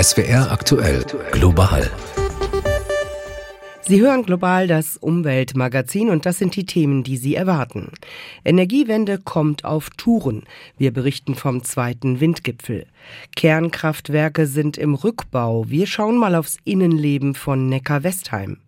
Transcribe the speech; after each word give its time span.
SWR 0.00 0.50
aktuell 0.50 1.04
global. 1.32 1.90
Sie 3.82 4.00
hören 4.00 4.24
global 4.24 4.66
das 4.66 4.96
Umweltmagazin 4.96 6.10
und 6.10 6.26
das 6.26 6.38
sind 6.38 6.56
die 6.56 6.66
Themen, 6.66 7.04
die 7.04 7.16
Sie 7.16 7.36
erwarten. 7.36 7.92
Energiewende 8.44 9.18
kommt 9.18 9.64
auf 9.64 9.90
Touren. 9.90 10.42
Wir 10.76 10.92
berichten 10.92 11.36
vom 11.36 11.62
zweiten 11.62 12.18
Windgipfel. 12.20 12.86
Kernkraftwerke 13.36 14.46
sind 14.46 14.76
im 14.76 14.94
Rückbau. 14.94 15.68
Wir 15.68 15.86
schauen 15.86 16.18
mal 16.18 16.34
aufs 16.34 16.56
Innenleben 16.64 17.34
von 17.34 17.68
Neckar-Westheim. 17.68 18.58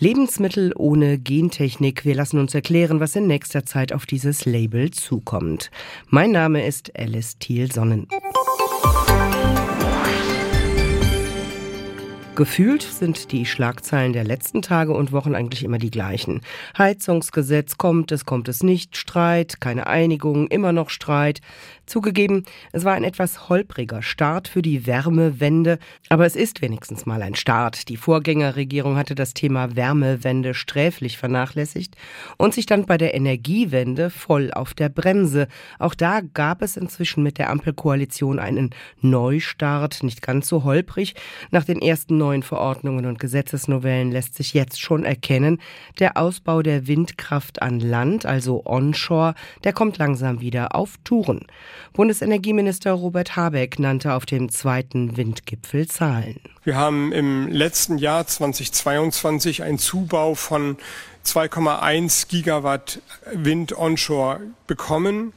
Lebensmittel 0.00 0.72
ohne 0.76 1.18
Gentechnik. 1.18 2.04
Wir 2.04 2.14
lassen 2.14 2.38
uns 2.38 2.54
erklären, 2.54 3.00
was 3.00 3.16
in 3.16 3.26
nächster 3.26 3.64
Zeit 3.66 3.92
auf 3.92 4.06
dieses 4.06 4.44
Label 4.44 4.90
zukommt. 4.90 5.70
Mein 6.08 6.30
Name 6.30 6.66
ist 6.66 6.96
Alice 6.96 7.38
Thiel-Sonnen. 7.38 8.06
Gefühlt 12.38 12.82
sind 12.82 13.32
die 13.32 13.44
Schlagzeilen 13.46 14.12
der 14.12 14.22
letzten 14.22 14.62
Tage 14.62 14.92
und 14.92 15.10
Wochen 15.10 15.34
eigentlich 15.34 15.64
immer 15.64 15.78
die 15.78 15.90
gleichen. 15.90 16.40
Heizungsgesetz 16.78 17.78
kommt 17.78 18.12
es, 18.12 18.26
kommt 18.26 18.48
es 18.48 18.62
nicht, 18.62 18.96
Streit, 18.96 19.60
keine 19.60 19.88
Einigung, 19.88 20.46
immer 20.46 20.70
noch 20.70 20.88
Streit. 20.88 21.40
Zugegeben, 21.84 22.44
es 22.70 22.84
war 22.84 22.94
ein 22.94 23.02
etwas 23.02 23.48
holpriger 23.48 24.02
Start 24.02 24.46
für 24.46 24.62
die 24.62 24.86
Wärmewende, 24.86 25.80
aber 26.10 26.26
es 26.26 26.36
ist 26.36 26.62
wenigstens 26.62 27.06
mal 27.06 27.22
ein 27.22 27.34
Start. 27.34 27.88
Die 27.88 27.96
Vorgängerregierung 27.96 28.96
hatte 28.96 29.16
das 29.16 29.34
Thema 29.34 29.74
Wärmewende 29.74 30.54
sträflich 30.54 31.18
vernachlässigt 31.18 31.96
und 32.36 32.54
sich 32.54 32.66
dann 32.66 32.86
bei 32.86 32.98
der 32.98 33.14
Energiewende 33.14 34.10
voll 34.10 34.52
auf 34.52 34.74
der 34.74 34.90
Bremse. 34.90 35.48
Auch 35.80 35.94
da 35.94 36.20
gab 36.20 36.62
es 36.62 36.76
inzwischen 36.76 37.24
mit 37.24 37.38
der 37.38 37.50
Ampelkoalition 37.50 38.38
einen 38.38 38.70
Neustart, 39.00 40.04
nicht 40.04 40.22
ganz 40.22 40.46
so 40.46 40.62
holprig. 40.62 41.14
Nach 41.50 41.64
den 41.64 41.82
ersten 41.82 42.16
neuen 42.28 42.42
Verordnungen 42.42 43.06
und 43.06 43.18
Gesetzesnovellen 43.18 44.12
lässt 44.12 44.34
sich 44.34 44.52
jetzt 44.52 44.80
schon 44.80 45.04
erkennen, 45.04 45.60
der 45.98 46.18
Ausbau 46.18 46.60
der 46.60 46.86
Windkraft 46.86 47.62
an 47.62 47.80
Land, 47.80 48.26
also 48.26 48.66
onshore, 48.66 49.34
der 49.64 49.72
kommt 49.72 49.96
langsam 49.96 50.42
wieder 50.42 50.74
auf 50.74 50.96
Touren. 51.04 51.46
Bundesenergieminister 51.94 52.92
Robert 52.92 53.34
Habeck 53.34 53.78
nannte 53.78 54.12
auf 54.12 54.26
dem 54.26 54.50
zweiten 54.50 55.16
Windgipfel 55.16 55.88
Zahlen. 55.88 56.40
Wir 56.64 56.76
haben 56.76 57.12
im 57.12 57.48
letzten 57.48 57.96
Jahr 57.96 58.26
2022 58.26 59.62
einen 59.62 59.78
Zubau 59.78 60.34
von 60.34 60.76
2,1 61.24 62.28
Gigawatt 62.28 63.00
Wind 63.32 63.76
onshore 63.76 64.40
bekommen. 64.66 65.32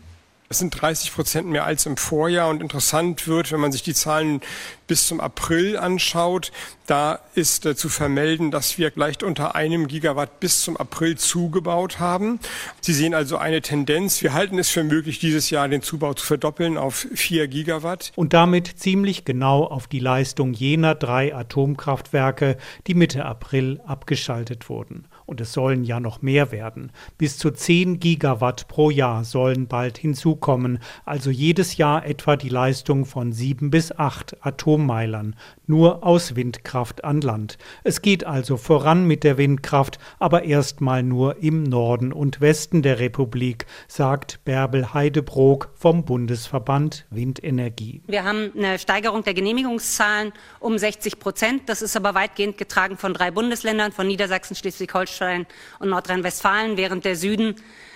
Das 0.51 0.59
sind 0.59 0.81
30 0.81 1.13
Prozent 1.13 1.47
mehr 1.47 1.63
als 1.63 1.85
im 1.85 1.95
Vorjahr. 1.95 2.49
Und 2.49 2.61
interessant 2.61 3.25
wird, 3.25 3.53
wenn 3.53 3.61
man 3.61 3.71
sich 3.71 3.83
die 3.83 3.93
Zahlen 3.93 4.41
bis 4.85 5.07
zum 5.07 5.21
April 5.21 5.77
anschaut, 5.77 6.51
da 6.87 7.19
ist 7.35 7.65
äh, 7.65 7.73
zu 7.73 7.87
vermelden, 7.87 8.51
dass 8.51 8.77
wir 8.77 8.91
leicht 8.95 9.23
unter 9.23 9.55
einem 9.55 9.87
Gigawatt 9.87 10.41
bis 10.41 10.61
zum 10.61 10.75
April 10.75 11.17
zugebaut 11.17 11.99
haben. 11.99 12.41
Sie 12.81 12.91
sehen 12.91 13.13
also 13.13 13.37
eine 13.37 13.61
Tendenz. 13.61 14.21
Wir 14.21 14.33
halten 14.33 14.59
es 14.59 14.67
für 14.67 14.83
möglich, 14.83 15.19
dieses 15.19 15.51
Jahr 15.51 15.69
den 15.69 15.83
Zubau 15.83 16.15
zu 16.15 16.25
verdoppeln 16.25 16.77
auf 16.77 17.07
vier 17.13 17.47
Gigawatt. 17.47 18.11
Und 18.17 18.33
damit 18.33 18.67
ziemlich 18.67 19.23
genau 19.23 19.63
auf 19.63 19.87
die 19.87 19.99
Leistung 19.99 20.51
jener 20.51 20.95
drei 20.95 21.33
Atomkraftwerke, 21.33 22.57
die 22.87 22.93
Mitte 22.93 23.23
April 23.23 23.79
abgeschaltet 23.85 24.67
wurden 24.67 25.07
und 25.31 25.39
es 25.39 25.53
sollen 25.53 25.85
ja 25.85 26.01
noch 26.01 26.21
mehr 26.21 26.51
werden. 26.51 26.91
Bis 27.17 27.37
zu 27.37 27.51
10 27.51 28.01
Gigawatt 28.01 28.67
pro 28.67 28.89
Jahr 28.89 29.23
sollen 29.23 29.65
bald 29.65 29.97
hinzukommen, 29.97 30.79
also 31.05 31.31
jedes 31.31 31.77
Jahr 31.77 32.05
etwa 32.05 32.35
die 32.35 32.49
Leistung 32.49 33.05
von 33.05 33.31
sieben 33.31 33.71
bis 33.71 33.93
acht 33.93 34.35
Atommeilern, 34.45 35.37
nur 35.71 36.03
aus 36.05 36.35
Windkraft 36.35 37.05
an 37.05 37.21
Land. 37.21 37.57
Es 37.85 38.01
geht 38.01 38.25
also 38.25 38.57
voran 38.57 39.05
mit 39.05 39.23
der 39.23 39.37
Windkraft, 39.37 39.99
aber 40.19 40.43
erstmal 40.43 41.01
nur 41.01 41.41
im 41.41 41.63
Norden 41.63 42.11
und 42.11 42.41
Westen 42.41 42.81
der 42.81 42.99
Republik, 42.99 43.65
sagt 43.87 44.43
Bärbel 44.43 44.93
Heidebrook 44.93 45.71
vom 45.73 46.03
Bundesverband 46.03 47.05
Windenergie. 47.09 48.03
Wir 48.05 48.25
haben 48.25 48.51
eine 48.55 48.77
Steigerung 48.77 49.23
der 49.23 49.33
Genehmigungszahlen 49.33 50.33
um 50.59 50.77
60 50.77 51.19
Prozent. 51.19 51.69
Das 51.69 51.81
ist 51.81 51.95
aber 51.95 52.15
weitgehend 52.15 52.57
getragen 52.57 52.97
von 52.97 53.13
drei 53.13 53.31
Bundesländern, 53.31 53.93
von 53.93 54.07
Niedersachsen, 54.07 54.55
Schleswig-Holstein, 54.55 55.47
und 55.79 55.89
Nordrhein-Westfalen, 55.89 56.75
während 56.75 57.05
der 57.05 57.15
Süden 57.15 57.55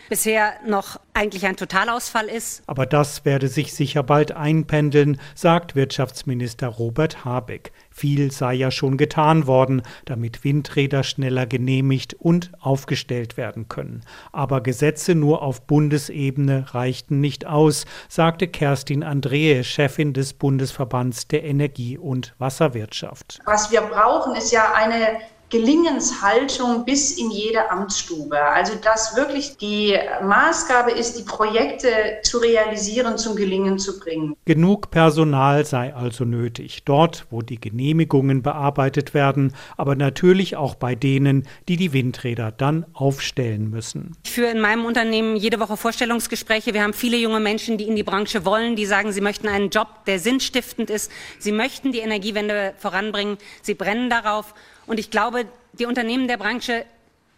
bisher 0.10 0.54
noch 0.66 1.00
eigentlich 1.14 1.46
ein 1.46 1.56
Totalausfall 1.56 2.28
ist. 2.28 2.64
Aber 2.68 2.86
das 2.86 3.26
werde 3.26 3.48
sich 3.48 3.74
sicher 3.74 4.04
bald 4.04 4.32
einpendeln, 4.32 5.20
sagt 5.34 5.76
Wirtschaftsminister 5.76 6.68
Robert 6.68 7.24
Habeck. 7.24 7.72
Viel 7.90 8.32
sei 8.32 8.56
ja 8.56 8.72
schon 8.72 8.98
getan 8.98 9.48
worden, 9.48 9.82
damit 10.04 10.44
Windräder 10.44 11.04
schneller 11.04 11.46
genehmigt 11.46 12.14
und 12.14 12.52
aufgestellt 12.60 13.38
werden 13.38 13.70
können. 13.70 14.02
Aber 14.34 14.62
Gesetze 14.62 15.16
nur 15.16 15.42
auf 15.42 15.62
Bundesebene 15.66 16.74
reichten 16.74 17.22
nicht 17.22 17.46
aus, 17.46 17.86
sagte 18.10 18.48
Kerstin 18.48 19.04
Andrehe, 19.04 19.64
Chefin 19.64 20.12
des 20.14 20.34
Bundesverbands 20.34 21.30
der 21.30 21.46
Energie- 21.46 21.98
und 21.98 22.36
Wasserwirtschaft. 22.38 23.40
Was 23.46 23.72
wir 23.72 23.82
brauchen, 23.82 24.36
ist 24.36 24.52
ja 24.52 24.74
eine 24.74 25.20
Gelingenshaltung 25.50 26.86
bis 26.86 27.18
in 27.18 27.32
jede 27.32 27.70
Amtsstube. 27.70 28.42
Also 28.42 28.74
dass 28.76 29.16
wirklich 29.16 29.58
die 29.58 29.98
Maßgabe 30.24 30.92
ist, 30.92 31.18
die 31.18 31.24
Projekte 31.24 31.88
zu 32.24 32.40
realisieren, 32.40 33.18
zum 33.18 33.36
Gelingen 33.36 33.78
zu 33.78 34.00
bringen. 34.00 34.36
Genug 34.46 34.92
Personal 34.92 35.66
sei 35.66 35.94
also 35.94 36.26
nötig, 36.26 36.84
dort, 36.86 37.26
wo 37.30 37.42
die 37.42 37.60
Genehmigungen 37.60 38.42
bearbeitet 38.42 39.14
werden, 39.14 39.54
aber 39.78 39.96
natürlich 39.96 40.56
auch 40.56 40.76
bei 40.76 40.96
denen, 40.96 41.48
die 41.68 41.78
die 41.78 41.94
Windräder 41.94 42.52
dann 42.52 42.86
aufstellen 42.94 43.70
müssen. 43.70 44.18
Ich 44.24 44.32
führe 44.32 44.52
in 44.52 44.60
meinem 44.60 44.86
Unternehmen 44.86 45.36
jede 45.36 45.60
Woche 45.60 45.78
Vorstellungsgespräche. 45.78 46.74
Wir 46.74 46.84
haben 46.84 46.94
viele 46.94 47.18
junge 47.18 47.40
Menschen, 47.40 47.78
die 47.78 47.88
in 47.88 47.96
die 47.96 48.04
Branche 48.04 48.46
wollen, 48.46 48.76
die 48.76 48.86
sagen, 48.86 49.12
sie 49.12 49.22
möchten 49.22 49.48
einen 49.48 49.70
Job, 49.70 49.88
der 50.08 50.20
sinnstiftend 50.20 50.90
ist. 50.90 51.12
Sie 51.40 51.52
möchten 51.52 51.92
die 51.92 52.00
Energiewende 52.00 52.74
voranbringen. 52.78 53.38
Sie 53.62 53.76
brennen 53.76 54.10
darauf. 54.10 54.54
Und 54.88 55.00
ich 55.00 55.12
glaube, 55.12 55.46
die 55.74 55.86
Unternehmen 55.86 56.28
der 56.28 56.38
Branche 56.38 56.86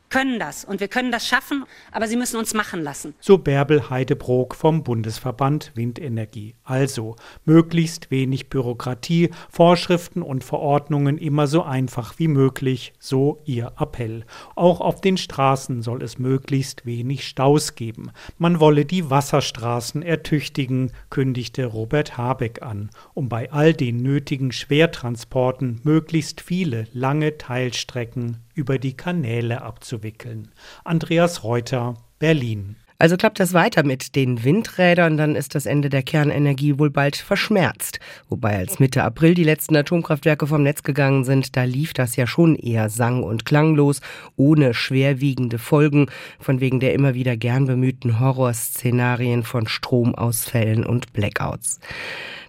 können 0.10 0.40
das 0.40 0.64
und 0.64 0.80
wir 0.80 0.88
können 0.88 1.12
das 1.12 1.28
schaffen, 1.28 1.66
aber 1.92 2.08
sie 2.08 2.16
müssen 2.16 2.38
uns 2.38 2.54
machen 2.54 2.82
lassen. 2.82 3.14
So 3.20 3.38
Bärbel 3.38 3.90
Heidebrook 3.90 4.56
vom 4.56 4.84
Bundesverband 4.84 5.72
Windenergie. 5.76 6.56
Also 6.68 7.16
möglichst 7.46 8.12
wenig 8.12 8.50
Bürokratie, 8.50 9.30
Vorschriften 9.50 10.22
und 10.22 10.44
Verordnungen 10.44 11.18
immer 11.18 11.48
so 11.48 11.64
einfach 11.64 12.20
wie 12.20 12.28
möglich, 12.28 12.92
so 13.00 13.42
ihr 13.46 13.72
Appell. 13.80 14.26
Auch 14.54 14.82
auf 14.82 15.00
den 15.00 15.16
Straßen 15.16 15.82
soll 15.82 16.04
es 16.04 16.20
möglichst 16.20 16.86
wenig 16.86 17.26
Staus 17.26 17.76
geben. 17.76 18.12
Man 18.38 18.60
wolle 18.60 18.84
die 18.84 19.10
Wasserstraßen 19.10 20.02
ertüchtigen, 20.02 20.92
kündigte 21.10 21.68
Robert 21.68 22.18
Habeck 22.18 22.62
an, 22.62 22.90
um 23.14 23.30
bei 23.30 23.50
all 23.50 23.74
den 23.74 24.04
nötigen 24.04 24.52
Schwertransporten 24.52 25.80
möglichst 25.84 26.42
viele 26.42 26.88
lange 26.92 27.38
Teilstrecken 27.38 28.44
über 28.56 28.78
die 28.78 28.98
Kanäle 28.98 29.62
abzuwickeln. 29.62 30.50
Andreas 30.84 31.46
Reuter, 31.46 31.94
Berlin. 32.20 32.76
Also 33.00 33.16
klappt 33.16 33.40
das 33.40 33.54
weiter 33.54 33.84
mit 33.84 34.16
den 34.16 34.44
Windrädern, 34.44 35.18
dann 35.18 35.36
ist 35.36 35.54
das 35.54 35.68
Ende 35.68 35.90
der 35.90 36.02
Kernenergie 36.02 36.80
wohl 36.80 36.90
bald 36.90 37.16
verschmerzt. 37.16 38.00
Wobei 38.28 38.58
als 38.58 38.80
Mitte 38.80 39.04
April 39.04 39.36
die 39.36 39.44
letzten 39.44 39.76
Atomkraftwerke 39.76 40.48
vom 40.48 40.64
Netz 40.64 40.82
gegangen 40.82 41.24
sind, 41.24 41.56
da 41.56 41.64
lief 41.64 41.94
das 41.94 42.16
ja 42.16 42.26
schon 42.26 42.56
eher 42.56 42.90
sang- 42.90 43.22
und 43.22 43.46
klanglos, 43.46 44.02
ohne 44.36 44.74
schwerwiegende 44.74 45.60
Folgen, 45.60 46.08
von 46.40 46.60
wegen 46.60 46.80
der 46.80 46.96
immer 46.96 47.14
wieder 47.14 47.38
gern 47.38 47.68
bemühten 47.68 48.20
Horrorszenarien 48.20 49.44
von 49.44 49.68
Stromausfällen 49.68 50.84
und 50.84 51.14
Blackouts. 51.14 51.80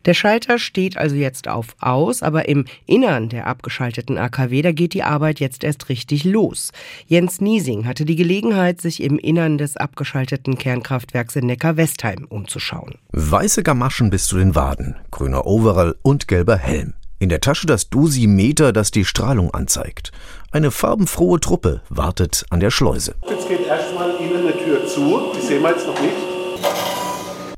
Der 0.05 0.15
Schalter 0.15 0.59
steht 0.59 0.97
also 0.97 1.17
jetzt 1.17 1.49
auf 1.49 1.77
aus, 1.81 2.23
aber 2.23 2.49
im 2.49 2.65
Innern 2.87 3.29
der 3.29 3.47
abgeschalteten 3.47 4.19
AKW, 4.19 4.63
da 4.63 4.73
geht 4.73 4.95
die 4.95 5.03
Arbeit 5.03 5.41
jetzt 5.41 5.65
erst 5.65 5.89
richtig 5.89 6.25
los. 6.25 6.73
Jens 7.07 7.41
Niesing 7.41 7.87
hatte 7.87 8.05
die 8.05 8.17
Gelegenheit, 8.17 8.81
sich 8.81 9.03
im 9.03 9.19
Innern 9.19 9.59
des 9.59 9.77
abgeschalteten 9.77 10.59
Kernkraftwerks 10.59 11.37
in 11.37 11.47
Neckar-Westheim 11.47 12.27
umzuschauen. 12.29 12.95
Weiße 13.13 13.63
Gamaschen 13.63 14.11
bis 14.11 14.27
zu 14.27 14.37
den 14.37 14.55
Waden, 14.55 14.97
grüner 15.11 15.47
Overall 15.47 15.97
und 16.03 16.29
gelber 16.29 16.57
Helm. 16.57 16.95
In 17.21 17.29
der 17.29 17.41
Tasche 17.41 17.67
das 17.67 17.91
Dosimeter, 17.91 18.73
das 18.73 18.93
die 18.93 19.05
Strahlung 19.05 19.53
anzeigt. 19.53 20.13
Eine 20.53 20.71
farbenfrohe 20.71 21.41
Truppe 21.41 21.83
wartet 21.89 22.47
an 22.51 22.61
der 22.61 22.71
Schleuse. 22.71 23.17
Jetzt 23.29 23.49
geht 23.49 23.67
erstmal 23.67 24.11
Ihnen 24.21 24.47
eine 24.47 24.57
Tür 24.57 24.87
zu, 24.87 25.33
die 25.37 25.45
sehen 25.45 25.63
wir 25.63 25.71
jetzt 25.71 25.87
noch 25.87 26.01
nicht. 26.01 26.38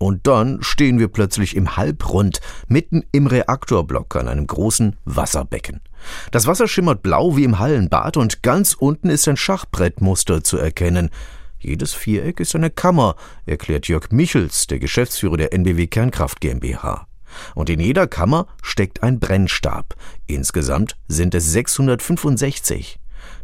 Und 0.01 0.27
dann 0.27 0.63
stehen 0.63 0.99
wir 0.99 1.09
plötzlich 1.09 1.55
im 1.55 1.77
Halbrund, 1.77 2.41
mitten 2.69 3.05
im 3.13 3.27
Reaktorblock 3.27 4.17
an 4.17 4.29
einem 4.29 4.47
großen 4.47 4.97
Wasserbecken. 5.05 5.83
Das 6.31 6.47
Wasser 6.47 6.69
schimmert 6.69 7.03
blau 7.03 7.37
wie 7.37 7.45
im 7.45 7.59
Hallenbad 7.59 8.17
und 8.17 8.43
ganz 8.43 8.73
unten 8.73 9.11
ist 9.11 9.29
ein 9.29 9.37
Schachbrettmuster 9.37 10.43
zu 10.43 10.57
erkennen. 10.57 11.11
Jedes 11.59 11.93
Viereck 11.93 12.41
ist 12.41 12.57
eine 12.57 12.71
Kammer, 12.71 13.15
erklärt 13.45 13.89
Jörg 13.89 14.11
Michels, 14.11 14.67
der 14.67 14.79
Geschäftsführer 14.79 15.37
der 15.37 15.53
NBW 15.53 15.87
Kernkraft 15.87 16.41
GmbH. 16.41 17.07
Und 17.55 17.69
in 17.69 17.79
jeder 17.79 18.07
Kammer 18.07 18.47
steckt 18.63 19.03
ein 19.03 19.21
Brennstab. 19.21 19.95
Insgesamt 20.27 20.97
sind 21.09 21.35
es 21.35 21.53
665. 21.53 22.99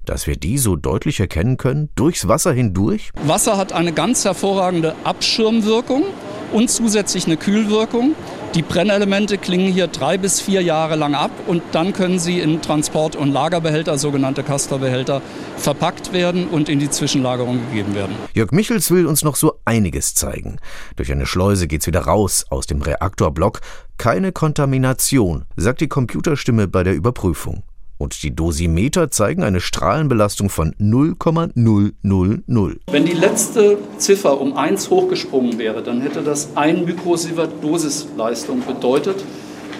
Dass 0.06 0.26
wir 0.26 0.37
die 0.37 0.56
so 0.56 0.75
deutlich 0.75 1.20
erkennen 1.20 1.58
können, 1.58 1.91
durchs 1.97 2.26
Wasser 2.29 2.55
hindurch? 2.55 3.11
Wasser 3.26 3.58
hat 3.58 3.75
eine 3.75 3.93
ganz 3.93 4.25
hervorragende 4.25 4.94
Abschirmwirkung 5.05 6.05
und 6.52 6.70
zusätzlich 6.70 7.26
eine 7.26 7.37
Kühlwirkung. 7.37 8.14
Die 8.54 8.62
Brennelemente 8.62 9.37
klingen 9.37 9.70
hier 9.70 9.87
drei 9.87 10.16
bis 10.16 10.40
vier 10.40 10.62
Jahre 10.62 10.96
lang 10.96 11.14
ab 11.14 11.31
und 11.46 11.62
dann 11.72 11.93
können 11.93 12.19
sie 12.19 12.40
in 12.40 12.62
Transport- 12.62 13.14
und 13.14 13.31
Lagerbehälter, 13.31 13.98
sogenannte 13.98 14.43
Castor-Behälter, 14.43 15.20
verpackt 15.58 16.14
werden 16.14 16.48
und 16.48 16.69
in 16.69 16.78
die 16.78 16.88
Zwischenlagerung 16.88 17.60
gegeben 17.69 17.94
werden. 17.94 18.14
Jörg 18.34 18.52
Michels 18.52 18.90
will 18.90 19.06
uns 19.06 19.22
noch 19.22 19.37
so 19.37 19.58
einiges 19.66 20.14
zeigen. 20.14 20.56
Durch 20.96 21.12
eine 21.12 21.26
Schleuse 21.26 21.66
geht's 21.66 21.87
wieder 21.87 22.00
raus 22.00 22.46
aus 22.48 22.66
dem 22.66 22.81
Reaktorblock. 22.81 23.60
Keine 23.98 24.32
Kontamination, 24.32 25.44
sagt 25.56 25.82
die 25.82 25.88
Computerstimme 25.88 26.66
bei 26.66 26.82
der 26.82 26.94
Überprüfung. 26.94 27.62
Und 27.98 28.22
die 28.22 28.34
Dosimeter 28.34 29.10
zeigen 29.10 29.43
eine 29.43 29.60
Strahlenbelastung 29.60 30.50
von 30.50 30.75
0,000. 30.78 32.81
Wenn 32.90 33.04
die 33.04 33.12
letzte 33.12 33.78
Ziffer 33.98 34.40
um 34.40 34.56
1 34.56 34.90
hochgesprungen 34.90 35.58
wäre, 35.58 35.82
dann 35.82 36.02
hätte 36.02 36.22
das 36.22 36.50
ein 36.56 36.84
Mikrosievert 36.84 37.62
Dosisleistung 37.62 38.62
bedeutet. 38.66 39.25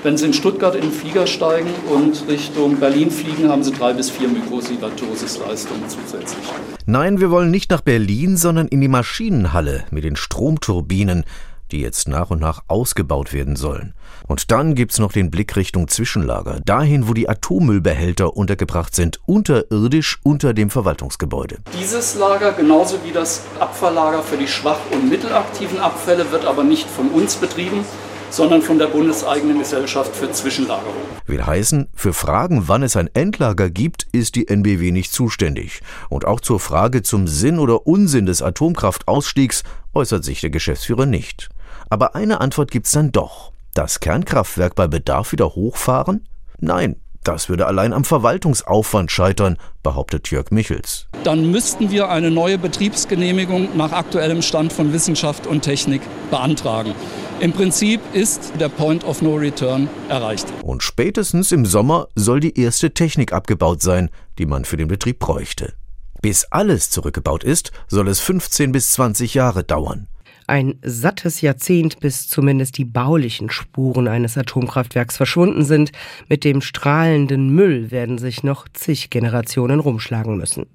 Wenn 0.03 0.17
Sie 0.17 0.27
in 0.27 0.33
Stuttgart 0.33 0.75
in 0.75 0.83
den 0.83 0.93
Flieger 0.93 1.27
steigen 1.27 1.71
und 1.93 2.29
Richtung 2.29 2.77
Berlin 2.77 3.11
fliegen, 3.11 3.49
haben 3.49 3.65
Sie 3.65 3.73
drei 3.73 3.93
bis 3.93 4.09
vier 4.09 4.29
Mikrosievert 4.29 5.01
Dosisleistung 5.01 5.79
zusätzlich. 5.89 6.45
Nein, 6.87 7.21
wir 7.21 7.31
wollen 7.31 7.51
nicht 7.51 7.71
nach 7.71 7.81
Berlin, 7.81 8.37
sondern 8.37 8.69
in 8.69 8.81
die 8.81 8.89
Maschinenhalle 8.89 9.85
mit 9.91 10.05
den 10.05 10.17
Stromturbinen 10.17 11.25
die 11.73 11.81
jetzt 11.81 12.09
nach 12.09 12.31
und 12.31 12.41
nach 12.41 12.63
ausgebaut 12.69 13.33
werden 13.33 13.57
sollen. 13.57 13.95
Und 14.27 14.51
dann 14.51 14.75
gibt's 14.75 14.99
noch 14.99 15.13
den 15.13 15.31
Blick 15.31 15.57
Richtung 15.57 15.89
Zwischenlager, 15.89 16.61
dahin, 16.65 17.09
wo 17.09 17.15
die 17.15 17.29
Atommüllbehälter 17.29 18.37
untergebracht 18.37 18.95
sind, 18.95 19.21
unterirdisch 19.27 20.19
unter 20.23 20.53
dem 20.53 20.71
Verwaltungsgebäude. 20.71 21.59
Dieses 21.81 22.17
Lager, 22.17 22.53
genauso 22.53 22.99
wie 23.05 23.13
das 23.13 23.43
Abfalllager 23.61 24.23
für 24.23 24.37
die 24.37 24.49
schwach- 24.49 24.91
und 24.91 25.09
mittelaktiven 25.09 25.79
Abfälle, 25.79 26.31
wird 26.33 26.45
aber 26.45 26.65
nicht 26.65 26.89
von 26.89 27.09
uns 27.11 27.37
betrieben, 27.37 27.85
sondern 28.31 28.63
von 28.63 28.79
der 28.79 28.87
bundeseigenen 28.89 29.59
Gesellschaft 29.59 30.15
für 30.15 30.31
Zwischenlagerung. 30.31 30.95
Will 31.27 31.45
heißen, 31.45 31.89
für 31.95 32.13
Fragen, 32.13 32.65
wann 32.67 32.83
es 32.83 32.97
ein 32.97 33.09
Endlager 33.15 33.71
gibt, 33.71 34.07
ist 34.13 34.35
die 34.35 34.49
NBW 34.49 34.91
nicht 34.91 35.13
zuständig. 35.13 35.81
Und 36.09 36.25
auch 36.25 36.41
zur 36.41 36.61
Frage 36.61 37.03
zum 37.03 37.29
Sinn 37.29 37.59
oder 37.59 37.87
Unsinn 37.87 38.27
des 38.27 38.43
Atomkraftausstiegs 38.43 39.63
äußert 39.95 40.25
sich 40.25 40.41
der 40.41 40.51
Geschäftsführer 40.51 41.07
nicht. 41.07 41.49
Aber 41.89 42.15
eine 42.15 42.41
Antwort 42.41 42.71
gibt's 42.71 42.93
dann 42.93 43.13
doch. 43.13 43.53
Das 43.77 44.01
Kernkraftwerk 44.01 44.75
bei 44.75 44.89
Bedarf 44.89 45.33
wieder 45.33 45.55
hochfahren? 45.55 46.27
Nein, 46.61 46.97
das 47.25 47.51
würde 47.51 47.67
allein 47.67 47.93
am 47.93 48.05
Verwaltungsaufwand 48.07 49.11
scheitern, 49.11 49.59
behauptet 49.83 50.31
Jörg 50.31 50.51
Michels. 50.51 51.09
Dann 51.25 51.51
müssten 51.51 51.91
wir 51.91 52.09
eine 52.09 52.31
neue 52.31 52.57
Betriebsgenehmigung 52.57 53.77
nach 53.77 53.93
aktuellem 53.93 54.41
Stand 54.41 54.73
von 54.73 54.95
Wissenschaft 54.95 55.47
und 55.47 55.61
Technik 55.61 56.01
beantragen. 56.31 56.95
Im 57.41 57.53
Prinzip 57.53 58.01
ist 58.15 58.51
der 58.59 58.71
Point 58.71 59.05
of 59.05 59.21
No 59.21 59.35
Return 59.35 59.91
erreicht. 60.09 60.47
Und 60.63 60.83
spätestens 60.83 61.53
im 61.53 61.67
Sommer 61.67 62.09
soll 62.15 62.41
die 62.41 62.59
erste 62.59 62.95
Technik 62.95 63.35
abgebaut 63.35 63.83
sein, 63.83 64.09
die 64.39 64.47
man 64.47 64.65
für 64.65 64.79
den 64.79 64.89
Betrieb 64.89 65.19
bräuchte. 65.19 65.75
Bis 66.23 66.45
alles 66.45 66.89
zurückgebaut 66.89 67.45
ist, 67.45 67.73
soll 67.89 68.09
es 68.09 68.21
15 68.21 68.73
bis 68.73 68.93
20 68.93 69.35
Jahre 69.35 69.65
dauern. 69.65 70.09
Ein 70.47 70.79
sattes 70.83 71.41
Jahrzehnt, 71.41 71.99
bis 72.01 72.29
zumindest 72.29 72.79
die 72.79 72.85
baulichen 72.85 73.51
Spuren 73.51 74.07
eines 74.07 74.39
Atomkraftwerks 74.39 75.17
verschwunden 75.17 75.65
sind. 75.65 75.91
Mit 76.29 76.45
dem 76.45 76.61
strahlenden 76.61 77.51
Müll 77.51 77.91
werden 77.91 78.19
sich 78.19 78.43
noch 78.45 78.69
zig 78.73 79.11
Generationen 79.11 79.81
rumschlagen 79.81 80.37
müssen. 80.37 80.67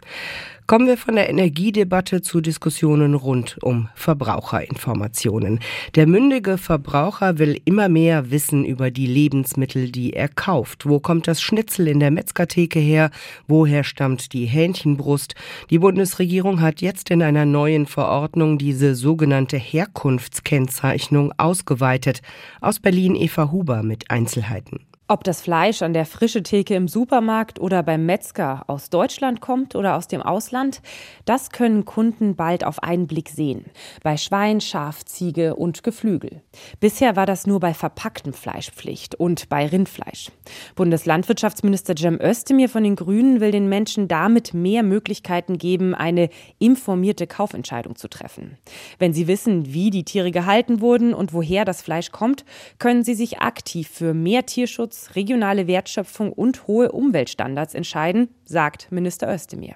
Kommen 0.71 0.88
wir 0.88 0.95
von 0.95 1.15
der 1.15 1.29
Energiedebatte 1.29 2.21
zu 2.21 2.39
Diskussionen 2.39 3.13
rund 3.13 3.57
um 3.62 3.89
Verbraucherinformationen. 3.94 5.59
Der 5.95 6.07
mündige 6.07 6.57
Verbraucher 6.57 7.39
will 7.39 7.59
immer 7.65 7.89
mehr 7.89 8.31
wissen 8.31 8.63
über 8.63 8.89
die 8.89 9.06
Lebensmittel, 9.06 9.91
die 9.91 10.13
er 10.13 10.29
kauft. 10.29 10.85
Wo 10.88 11.01
kommt 11.01 11.27
das 11.27 11.41
Schnitzel 11.41 11.89
in 11.89 12.00
der 12.00 12.09
Metzgertheke 12.09 12.79
her? 12.79 13.12
Woher 13.50 13.83
stammt 13.83 14.31
die 14.31 14.45
Hähnchenbrust? 14.45 15.35
Die 15.69 15.79
Bundesregierung 15.79 16.62
hat 16.62 16.79
jetzt 16.79 17.12
in 17.12 17.21
einer 17.21 17.44
neuen 17.44 17.85
Verordnung 17.85 18.57
diese 18.57 18.95
sogenannte 18.95 19.57
Herkunftskennzeichnung 19.57 21.33
ausgeweitet. 21.35 22.21
Aus 22.62 22.79
Berlin 22.79 23.15
Eva 23.15 23.51
Huber 23.51 23.83
mit 23.83 24.09
Einzelheiten. 24.09 24.79
Ob 25.12 25.25
das 25.25 25.42
Fleisch 25.42 25.81
an 25.81 25.92
der 25.92 26.06
frische 26.06 26.42
Theke 26.42 26.74
im 26.74 26.88
Supermarkt 26.88 27.60
oder 27.60 27.84
beim 27.84 28.06
Metzger 28.06 28.63
aus 28.68 28.90
Deutschland 28.90 29.42
kommt 29.42 29.75
oder 29.75 29.98
aus 29.98 30.08
dem 30.08 30.22
Ausland, 30.22 30.81
das 31.25 31.50
können 31.50 31.84
Kunden 31.84 32.38
bald 32.38 32.63
auf 32.63 32.81
einen 32.81 33.08
Blick 33.08 33.28
sehen. 33.28 33.66
Bei 34.04 34.16
Schwein, 34.16 34.62
Schaf, 34.62 35.04
Ziege 35.04 35.58
und 35.58 35.84
Geflügel. 35.84 36.42
Bisher 36.80 37.18
war 37.18 37.25
das 37.25 37.46
nur 37.46 37.60
bei 37.60 37.74
verpacktem 37.74 38.31
Fleisch 38.31 38.72
Pflicht 38.72 39.16
und 39.16 39.50
bei 39.50 39.68
Rindfleisch. 39.68 40.31
Bundeslandwirtschaftsminister 40.75 41.94
Cem 41.98 42.18
Özdemir 42.22 42.69
von 42.69 42.86
den 42.86 42.96
Grünen 42.96 43.42
will 43.42 43.52
den 43.52 43.68
Menschen 43.68 44.08
damit 44.08 44.54
mehr 44.54 44.81
Möglichkeiten 44.81 45.58
geben, 45.58 45.94
eine 45.94 46.30
informierte 46.58 47.28
Kaufentscheidung 47.28 47.98
zu 47.98 48.08
treffen. 48.08 48.58
Wenn 48.98 49.12
sie 49.12 49.28
wissen, 49.28 49.74
wie 49.74 49.90
die 49.90 50.06
Tiere 50.06 50.31
gehalten 50.31 50.80
wurden 50.80 51.13
und 51.13 51.34
woher 51.34 51.66
das 51.66 51.81
Fleisch 51.81 52.13
kommt, 52.13 52.46
können 52.80 53.04
sie 53.04 53.16
sich 53.16 53.40
aktiv 53.40 53.90
für 53.90 54.13
mehr 54.13 54.46
Tierschutz 54.46 55.00
regionale 55.15 55.68
Wertschöpfung 55.68 56.31
und 56.31 56.68
hohe 56.68 56.92
Umweltstandards 56.92 57.74
entscheiden, 57.74 58.30
sagt 58.45 58.92
Minister 58.92 59.33
Özdemir. 59.33 59.75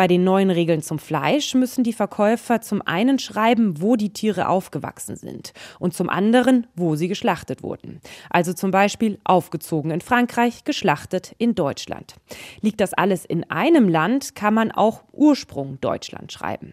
Bei 0.00 0.06
den 0.06 0.24
neuen 0.24 0.50
Regeln 0.50 0.80
zum 0.80 0.98
Fleisch 0.98 1.54
müssen 1.54 1.84
die 1.84 1.92
Verkäufer 1.92 2.62
zum 2.62 2.80
einen 2.80 3.18
schreiben, 3.18 3.82
wo 3.82 3.96
die 3.96 4.14
Tiere 4.14 4.48
aufgewachsen 4.48 5.16
sind 5.16 5.52
und 5.78 5.92
zum 5.92 6.08
anderen, 6.08 6.66
wo 6.74 6.96
sie 6.96 7.06
geschlachtet 7.06 7.62
wurden. 7.62 8.00
Also 8.30 8.54
zum 8.54 8.70
Beispiel 8.70 9.18
aufgezogen 9.24 9.90
in 9.90 10.00
Frankreich, 10.00 10.64
geschlachtet 10.64 11.34
in 11.36 11.54
Deutschland. 11.54 12.14
Liegt 12.62 12.80
das 12.80 12.94
alles 12.94 13.26
in 13.26 13.50
einem 13.50 13.90
Land, 13.90 14.34
kann 14.34 14.54
man 14.54 14.72
auch 14.72 15.04
Ursprung 15.12 15.78
Deutschland 15.82 16.32
schreiben. 16.32 16.72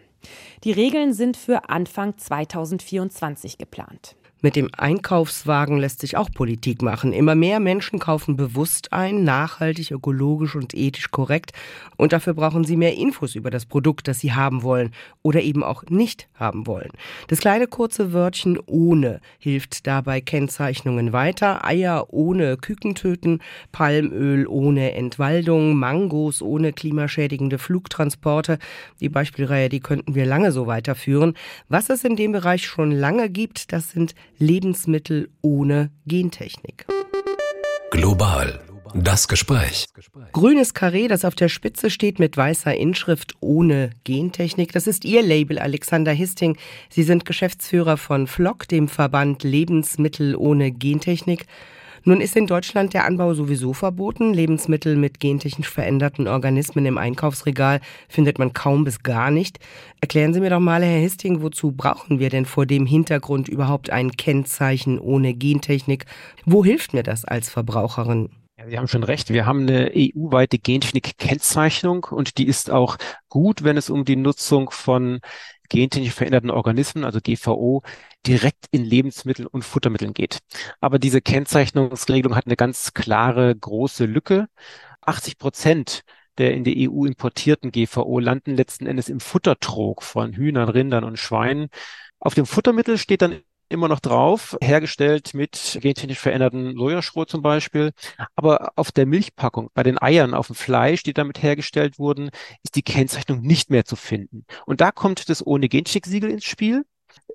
Die 0.64 0.72
Regeln 0.72 1.12
sind 1.12 1.36
für 1.36 1.68
Anfang 1.68 2.16
2024 2.16 3.58
geplant. 3.58 4.16
Mit 4.40 4.54
dem 4.54 4.68
Einkaufswagen 4.76 5.78
lässt 5.78 6.00
sich 6.00 6.16
auch 6.16 6.30
Politik 6.30 6.80
machen. 6.80 7.12
Immer 7.12 7.34
mehr 7.34 7.58
Menschen 7.58 7.98
kaufen 7.98 8.36
bewusst 8.36 8.92
ein, 8.92 9.24
nachhaltig, 9.24 9.90
ökologisch 9.90 10.54
und 10.54 10.74
ethisch 10.74 11.10
korrekt. 11.10 11.50
Und 11.96 12.12
dafür 12.12 12.34
brauchen 12.34 12.62
sie 12.62 12.76
mehr 12.76 12.94
Infos 12.94 13.34
über 13.34 13.50
das 13.50 13.66
Produkt, 13.66 14.06
das 14.06 14.20
sie 14.20 14.32
haben 14.32 14.62
wollen 14.62 14.92
oder 15.22 15.42
eben 15.42 15.64
auch 15.64 15.82
nicht 15.88 16.28
haben 16.34 16.68
wollen. 16.68 16.90
Das 17.26 17.40
kleine 17.40 17.66
kurze 17.66 18.12
Wörtchen 18.12 18.60
ohne 18.66 19.20
hilft 19.40 19.88
dabei 19.88 20.20
Kennzeichnungen 20.20 21.12
weiter. 21.12 21.64
Eier 21.64 22.06
ohne 22.10 22.56
Kükentöten, 22.58 23.42
Palmöl 23.72 24.46
ohne 24.46 24.92
Entwaldung, 24.92 25.74
Mangos 25.74 26.42
ohne 26.42 26.72
klimaschädigende 26.72 27.58
Flugtransporte. 27.58 28.60
Die 29.00 29.08
Beispielreihe, 29.08 29.68
die 29.68 29.80
könnten 29.80 30.14
wir 30.14 30.26
lange 30.26 30.52
so 30.52 30.68
weiterführen. 30.68 31.34
Was 31.68 31.90
es 31.90 32.04
in 32.04 32.14
dem 32.14 32.30
Bereich 32.30 32.64
schon 32.64 32.92
lange 32.92 33.28
gibt, 33.28 33.72
das 33.72 33.90
sind 33.90 34.14
Lebensmittel 34.38 35.30
ohne 35.42 35.90
Gentechnik. 36.06 36.86
Global. 37.90 38.60
Das 38.94 39.28
Gespräch. 39.28 39.86
Grünes 40.32 40.72
Karree, 40.74 41.08
das 41.08 41.24
auf 41.24 41.34
der 41.34 41.48
Spitze 41.48 41.90
steht 41.90 42.18
mit 42.18 42.36
weißer 42.36 42.74
Inschrift 42.74 43.34
ohne 43.40 43.90
Gentechnik. 44.04 44.72
Das 44.72 44.86
ist 44.86 45.04
Ihr 45.04 45.22
Label, 45.22 45.58
Alexander 45.58 46.12
Histing. 46.12 46.56
Sie 46.88 47.02
sind 47.02 47.24
Geschäftsführer 47.24 47.96
von 47.96 48.26
Flock, 48.26 48.68
dem 48.68 48.88
Verband 48.88 49.42
Lebensmittel 49.42 50.36
ohne 50.36 50.70
Gentechnik. 50.70 51.46
Nun 52.08 52.22
ist 52.22 52.36
in 52.36 52.46
Deutschland 52.46 52.94
der 52.94 53.04
Anbau 53.04 53.34
sowieso 53.34 53.74
verboten. 53.74 54.32
Lebensmittel 54.32 54.96
mit 54.96 55.20
gentechnisch 55.20 55.68
veränderten 55.68 56.26
Organismen 56.26 56.86
im 56.86 56.96
Einkaufsregal 56.96 57.82
findet 58.08 58.38
man 58.38 58.54
kaum 58.54 58.84
bis 58.84 59.02
gar 59.02 59.30
nicht. 59.30 59.58
Erklären 60.00 60.32
Sie 60.32 60.40
mir 60.40 60.48
doch 60.48 60.58
mal, 60.58 60.82
Herr 60.82 61.00
Histing, 61.00 61.42
wozu 61.42 61.72
brauchen 61.72 62.18
wir 62.18 62.30
denn 62.30 62.46
vor 62.46 62.64
dem 62.64 62.86
Hintergrund 62.86 63.50
überhaupt 63.50 63.90
ein 63.90 64.12
Kennzeichen 64.12 64.98
ohne 64.98 65.34
Gentechnik? 65.34 66.06
Wo 66.46 66.64
hilft 66.64 66.94
mir 66.94 67.02
das 67.02 67.26
als 67.26 67.50
Verbraucherin? 67.50 68.30
Sie 68.66 68.78
haben 68.78 68.88
schon 68.88 69.04
recht. 69.04 69.28
Wir 69.28 69.44
haben 69.44 69.68
eine 69.68 69.92
EU-weite 69.94 70.58
Gentechnik-Kennzeichnung 70.58 72.04
und 72.10 72.38
die 72.38 72.46
ist 72.46 72.70
auch 72.70 72.96
gut, 73.28 73.64
wenn 73.64 73.76
es 73.76 73.90
um 73.90 74.06
die 74.06 74.16
Nutzung 74.16 74.70
von 74.70 75.20
gentechnisch 75.68 76.14
veränderten 76.14 76.50
Organismen, 76.50 77.04
also 77.04 77.20
GVO, 77.22 77.82
direkt 78.26 78.66
in 78.70 78.84
Lebensmitteln 78.84 79.46
und 79.46 79.62
Futtermitteln 79.64 80.14
geht. 80.14 80.38
Aber 80.80 80.98
diese 80.98 81.20
Kennzeichnungsregelung 81.20 82.36
hat 82.36 82.46
eine 82.46 82.56
ganz 82.56 82.94
klare 82.94 83.54
große 83.54 84.06
Lücke. 84.06 84.48
80 85.02 85.38
Prozent 85.38 86.02
der 86.38 86.54
in 86.54 86.64
die 86.64 86.88
EU 86.88 87.04
importierten 87.04 87.72
GVO 87.72 88.20
landen 88.20 88.56
letzten 88.56 88.86
Endes 88.86 89.08
im 89.08 89.20
Futtertrog 89.20 90.02
von 90.02 90.32
Hühnern, 90.32 90.68
Rindern 90.68 91.04
und 91.04 91.18
Schweinen. 91.18 91.68
Auf 92.20 92.34
dem 92.34 92.46
Futtermittel 92.46 92.96
steht 92.96 93.22
dann 93.22 93.42
immer 93.68 93.88
noch 93.88 94.00
drauf, 94.00 94.56
hergestellt 94.62 95.34
mit 95.34 95.78
gentechnisch 95.80 96.18
veränderten 96.18 96.76
Sojaschrot 96.76 97.30
zum 97.30 97.42
Beispiel. 97.42 97.92
Aber 98.36 98.72
auf 98.76 98.92
der 98.92 99.06
Milchpackung, 99.06 99.70
bei 99.74 99.82
den 99.82 100.00
Eiern, 100.00 100.34
auf 100.34 100.46
dem 100.48 100.56
Fleisch, 100.56 101.02
die 101.02 101.12
damit 101.12 101.42
hergestellt 101.42 101.98
wurden, 101.98 102.30
ist 102.62 102.76
die 102.76 102.82
Kennzeichnung 102.82 103.40
nicht 103.40 103.70
mehr 103.70 103.84
zu 103.84 103.96
finden. 103.96 104.44
Und 104.66 104.80
da 104.80 104.92
kommt 104.92 105.28
das 105.28 105.46
ohne 105.46 105.68
Gentechnik-Siegel 105.68 106.30
ins 106.30 106.44
Spiel. 106.44 106.84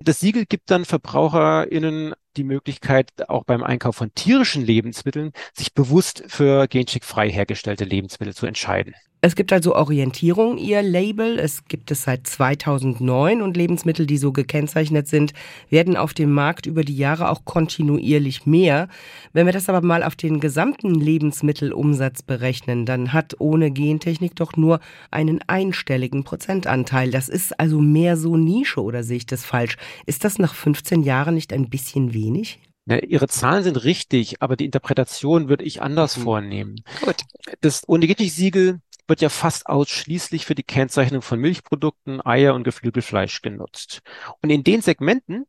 Das 0.00 0.20
Siegel 0.20 0.46
gibt 0.46 0.70
dann 0.70 0.84
VerbraucherInnen 0.84 2.14
die 2.36 2.44
Möglichkeit, 2.44 3.28
auch 3.28 3.44
beim 3.44 3.62
Einkauf 3.62 3.96
von 3.96 4.14
tierischen 4.14 4.64
Lebensmitteln 4.64 5.32
sich 5.52 5.74
bewusst 5.74 6.24
für 6.28 6.68
gentechnikfrei 6.68 7.30
hergestellte 7.30 7.84
Lebensmittel 7.84 8.34
zu 8.34 8.46
entscheiden. 8.46 8.94
Es 9.26 9.36
gibt 9.36 9.54
also 9.54 9.74
Orientierung, 9.74 10.58
Ihr 10.58 10.82
Label. 10.82 11.38
Es 11.38 11.64
gibt 11.64 11.90
es 11.90 12.02
seit 12.02 12.26
2009 12.26 13.40
und 13.40 13.56
Lebensmittel, 13.56 14.04
die 14.04 14.18
so 14.18 14.32
gekennzeichnet 14.32 15.08
sind, 15.08 15.32
werden 15.70 15.96
auf 15.96 16.12
dem 16.12 16.30
Markt 16.30 16.66
über 16.66 16.84
die 16.84 16.94
Jahre 16.94 17.30
auch 17.30 17.46
kontinuierlich 17.46 18.44
mehr. 18.44 18.86
Wenn 19.32 19.46
wir 19.46 19.54
das 19.54 19.70
aber 19.70 19.80
mal 19.80 20.02
auf 20.02 20.14
den 20.14 20.40
gesamten 20.40 20.94
Lebensmittelumsatz 20.94 22.20
berechnen, 22.20 22.84
dann 22.84 23.14
hat 23.14 23.36
ohne 23.38 23.70
Gentechnik 23.70 24.36
doch 24.36 24.58
nur 24.58 24.78
einen 25.10 25.40
einstelligen 25.46 26.24
Prozentanteil. 26.24 27.10
Das 27.10 27.30
ist 27.30 27.58
also 27.58 27.80
mehr 27.80 28.18
so 28.18 28.36
Nische 28.36 28.82
oder 28.82 29.02
sehe 29.02 29.16
ich 29.16 29.26
das 29.26 29.42
falsch? 29.42 29.78
Ist 30.04 30.24
das 30.24 30.38
nach 30.38 30.54
15 30.54 31.02
Jahren 31.02 31.34
nicht 31.34 31.54
ein 31.54 31.70
bisschen 31.70 32.12
wenig? 32.12 32.23
Ja, 32.86 32.98
Ihre 32.98 33.28
Zahlen 33.28 33.64
sind 33.64 33.82
richtig, 33.84 34.42
aber 34.42 34.56
die 34.56 34.66
Interpretation 34.66 35.48
würde 35.48 35.64
ich 35.64 35.80
anders 35.80 36.18
mhm. 36.18 36.22
vornehmen. 36.22 36.84
Gut. 37.02 37.16
Das 37.60 37.82
Ohne-Siegel 37.88 38.80
wird 39.06 39.20
ja 39.20 39.28
fast 39.28 39.66
ausschließlich 39.66 40.46
für 40.46 40.54
die 40.54 40.62
Kennzeichnung 40.62 41.22
von 41.22 41.38
Milchprodukten, 41.38 42.24
Eier 42.24 42.54
und 42.54 42.64
Geflügelfleisch 42.64 43.42
genutzt. 43.42 44.00
Und 44.42 44.50
in 44.50 44.64
den 44.64 44.80
Segmenten 44.80 45.46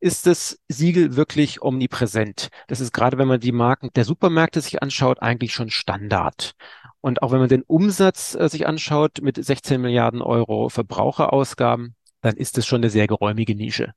ist 0.00 0.26
das 0.26 0.60
Siegel 0.68 1.16
wirklich 1.16 1.62
omnipräsent. 1.62 2.48
Das 2.66 2.80
ist 2.80 2.92
gerade, 2.92 3.18
wenn 3.18 3.28
man 3.28 3.40
die 3.40 3.52
Marken 3.52 3.90
der 3.94 4.04
Supermärkte 4.04 4.60
sich 4.60 4.82
anschaut, 4.82 5.22
eigentlich 5.22 5.52
schon 5.52 5.70
Standard. 5.70 6.52
Und 7.00 7.22
auch 7.22 7.32
wenn 7.32 7.40
man 7.40 7.48
den 7.48 7.62
Umsatz 7.62 8.34
äh, 8.34 8.48
sich 8.48 8.66
anschaut 8.66 9.20
mit 9.22 9.42
16 9.42 9.80
Milliarden 9.80 10.20
Euro 10.20 10.68
Verbraucherausgaben, 10.68 11.94
dann 12.20 12.36
ist 12.36 12.58
das 12.58 12.66
schon 12.66 12.80
eine 12.80 12.90
sehr 12.90 13.06
geräumige 13.06 13.54
Nische. 13.54 13.94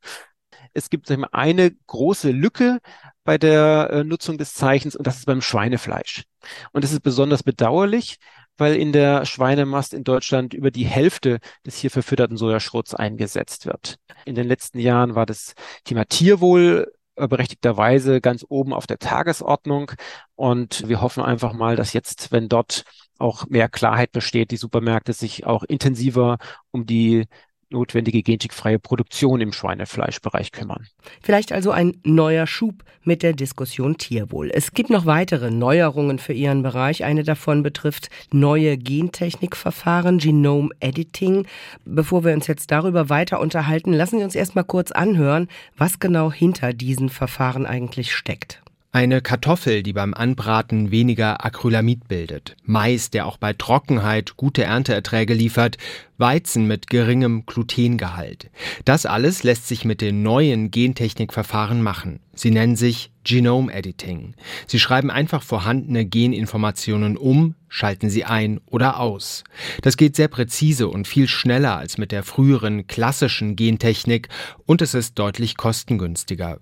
Es 0.74 0.90
gibt 0.90 1.08
sag 1.08 1.20
ich 1.20 1.26
eine 1.32 1.72
große 1.88 2.32
Lücke 2.32 2.80
bei 3.24 3.38
der 3.38 3.90
äh, 3.92 4.04
Nutzung 4.04 4.38
des 4.38 4.54
Zeichens 4.54 4.96
und 4.96 5.06
das 5.08 5.18
ist 5.18 5.26
beim 5.26 5.42
Schweinefleisch. 5.42 6.24
Und 6.72 6.84
das 6.84 6.92
ist 6.92 7.04
besonders 7.04 7.44
bedauerlich, 7.44 8.18
weil 8.58 8.76
in 8.76 8.92
der 8.92 9.26
Schweinemast 9.26 9.94
in 9.94 10.04
Deutschland 10.04 10.54
über 10.54 10.72
die 10.72 10.86
Hälfte 10.86 11.40
des 11.66 11.78
hier 11.78 11.92
verfütterten 11.92 12.38
Sojaschrots 12.38 12.94
eingesetzt 12.94 13.66
wird. 13.66 13.98
In 14.26 14.36
den 14.36 14.48
letzten 14.48 14.80
Jahren 14.80 15.16
war 15.16 15.26
das 15.26 15.54
Thema 15.84 16.06
Tierwohl 16.06 16.92
äh, 17.16 17.28
berechtigterweise 17.28 18.22
ganz 18.22 18.46
oben 18.48 18.74
auf 18.74 18.88
der 18.88 18.98
Tagesordnung. 18.98 19.92
Und 20.36 20.88
wir 20.88 21.02
hoffen 21.02 21.24
einfach 21.24 21.54
mal, 21.54 21.76
dass 21.76 21.94
jetzt, 21.94 22.32
wenn 22.32 22.50
dort 22.50 22.84
auch 23.18 23.48
mehr 23.48 23.70
Klarheit 23.70 24.12
besteht, 24.12 24.52
die 24.52 24.58
Supermärkte 24.58 25.14
sich 25.14 25.46
auch 25.46 25.64
intensiver 25.64 26.38
um 26.72 26.86
die 26.86 27.28
notwendige 27.72 28.24
gentechnikfreie 28.24 28.80
Produktion 28.80 29.42
im 29.42 29.54
Schweinefleischbereich 29.54 30.52
kümmern. 30.52 30.88
Vielleicht 31.22 31.52
also 31.52 31.72
ein 31.72 31.98
neuer 32.04 32.48
Schub 32.48 32.84
mit 33.04 33.24
der 33.24 33.34
Diskussion 33.34 33.98
Tierwohl. 33.98 34.52
Es 34.54 34.74
gibt 34.74 34.90
noch 34.90 35.06
weitere 35.06 35.52
Neuerungen 35.52 36.20
für 36.20 36.34
Ihren 36.34 36.64
Bereich. 36.64 37.04
Eine 37.04 37.24
davon 37.24 37.64
betrifft 37.64 38.10
neue 38.32 38.78
Gentechnikverfahren, 38.78 40.20
Genome 40.20 40.70
Editing. 40.80 41.48
Bevor 41.86 42.24
wir 42.24 42.34
uns 42.34 42.48
jetzt 42.48 42.72
darüber 42.72 43.10
weiter 43.10 43.40
unterhalten, 43.40 43.94
lassen 43.94 44.20
Sie 44.20 44.24
uns 44.24 44.36
erstmal 44.36 44.66
kurz 44.66 44.92
anhören, 44.92 45.48
was 45.78 46.00
genau 46.00 46.32
hinter 46.32 46.74
diesen 46.74 47.10
Verfahren 47.10 47.66
eigentlich 47.66 48.14
steckt. 48.14 48.62
Eine 48.94 49.22
Kartoffel, 49.22 49.84
die 49.84 49.94
beim 49.94 50.14
Anbraten 50.14 50.92
weniger 50.92 51.46
Acrylamid 51.46 52.10
bildet, 52.10 52.58
Mais, 52.66 53.10
der 53.10 53.26
auch 53.26 53.38
bei 53.38 53.54
Trockenheit 53.54 54.36
gute 54.36 54.66
Ernteerträge 54.66 55.34
liefert, 55.34 55.78
Weizen 56.18 56.68
mit 56.68 56.88
geringem 56.90 57.46
Glutengehalt. 57.46 58.52
Das 58.84 59.06
alles 59.06 59.44
lässt 59.44 59.70
sich 59.70 59.86
mit 59.86 60.02
den 60.02 60.24
neuen 60.24 60.72
Gentechnikverfahren 60.72 61.82
machen. 61.82 62.20
Sie 62.34 62.52
nennen 62.52 62.76
sich 62.76 63.14
Genome 63.24 63.72
Editing. 63.72 64.36
Sie 64.68 64.78
schreiben 64.78 65.10
einfach 65.10 65.42
vorhandene 65.42 66.06
Geninformationen 66.06 67.16
um, 67.16 67.56
schalten 67.70 68.10
sie 68.10 68.26
ein 68.26 68.60
oder 68.66 69.00
aus. 69.00 69.46
Das 69.84 69.96
geht 69.96 70.18
sehr 70.18 70.28
präzise 70.28 70.90
und 70.90 71.08
viel 71.08 71.30
schneller 71.30 71.78
als 71.78 71.98
mit 71.98 72.12
der 72.12 72.24
früheren 72.24 72.88
klassischen 72.88 73.56
Gentechnik 73.56 74.28
und 74.66 74.82
es 74.82 74.96
ist 74.96 75.18
deutlich 75.18 75.56
kostengünstiger. 75.56 76.60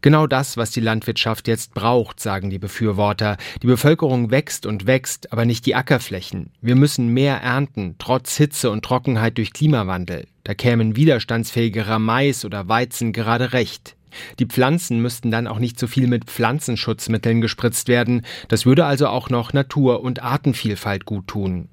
Genau 0.00 0.26
das, 0.26 0.56
was 0.56 0.70
die 0.70 0.80
Landwirtschaft 0.80 1.48
jetzt 1.48 1.74
braucht, 1.74 2.20
sagen 2.20 2.50
die 2.50 2.58
Befürworter. 2.58 3.36
Die 3.62 3.66
Bevölkerung 3.66 4.30
wächst 4.30 4.66
und 4.66 4.86
wächst, 4.86 5.32
aber 5.32 5.44
nicht 5.44 5.66
die 5.66 5.74
Ackerflächen. 5.74 6.50
Wir 6.60 6.74
müssen 6.74 7.08
mehr 7.08 7.36
ernten, 7.38 7.94
trotz 7.98 8.36
Hitze 8.36 8.70
und 8.70 8.84
Trockenheit 8.84 9.38
durch 9.38 9.52
Klimawandel. 9.52 10.26
Da 10.44 10.54
kämen 10.54 10.96
widerstandsfähigerer 10.96 11.98
Mais 11.98 12.44
oder 12.44 12.68
Weizen 12.68 13.12
gerade 13.12 13.52
recht. 13.52 13.96
Die 14.38 14.46
Pflanzen 14.46 15.00
müssten 15.00 15.30
dann 15.30 15.46
auch 15.46 15.58
nicht 15.58 15.78
so 15.78 15.86
viel 15.86 16.06
mit 16.06 16.24
Pflanzenschutzmitteln 16.26 17.40
gespritzt 17.40 17.88
werden. 17.88 18.26
Das 18.48 18.66
würde 18.66 18.84
also 18.84 19.08
auch 19.08 19.30
noch 19.30 19.52
Natur- 19.52 20.02
und 20.02 20.22
Artenvielfalt 20.22 21.06
gut 21.06 21.28
tun. 21.28 21.68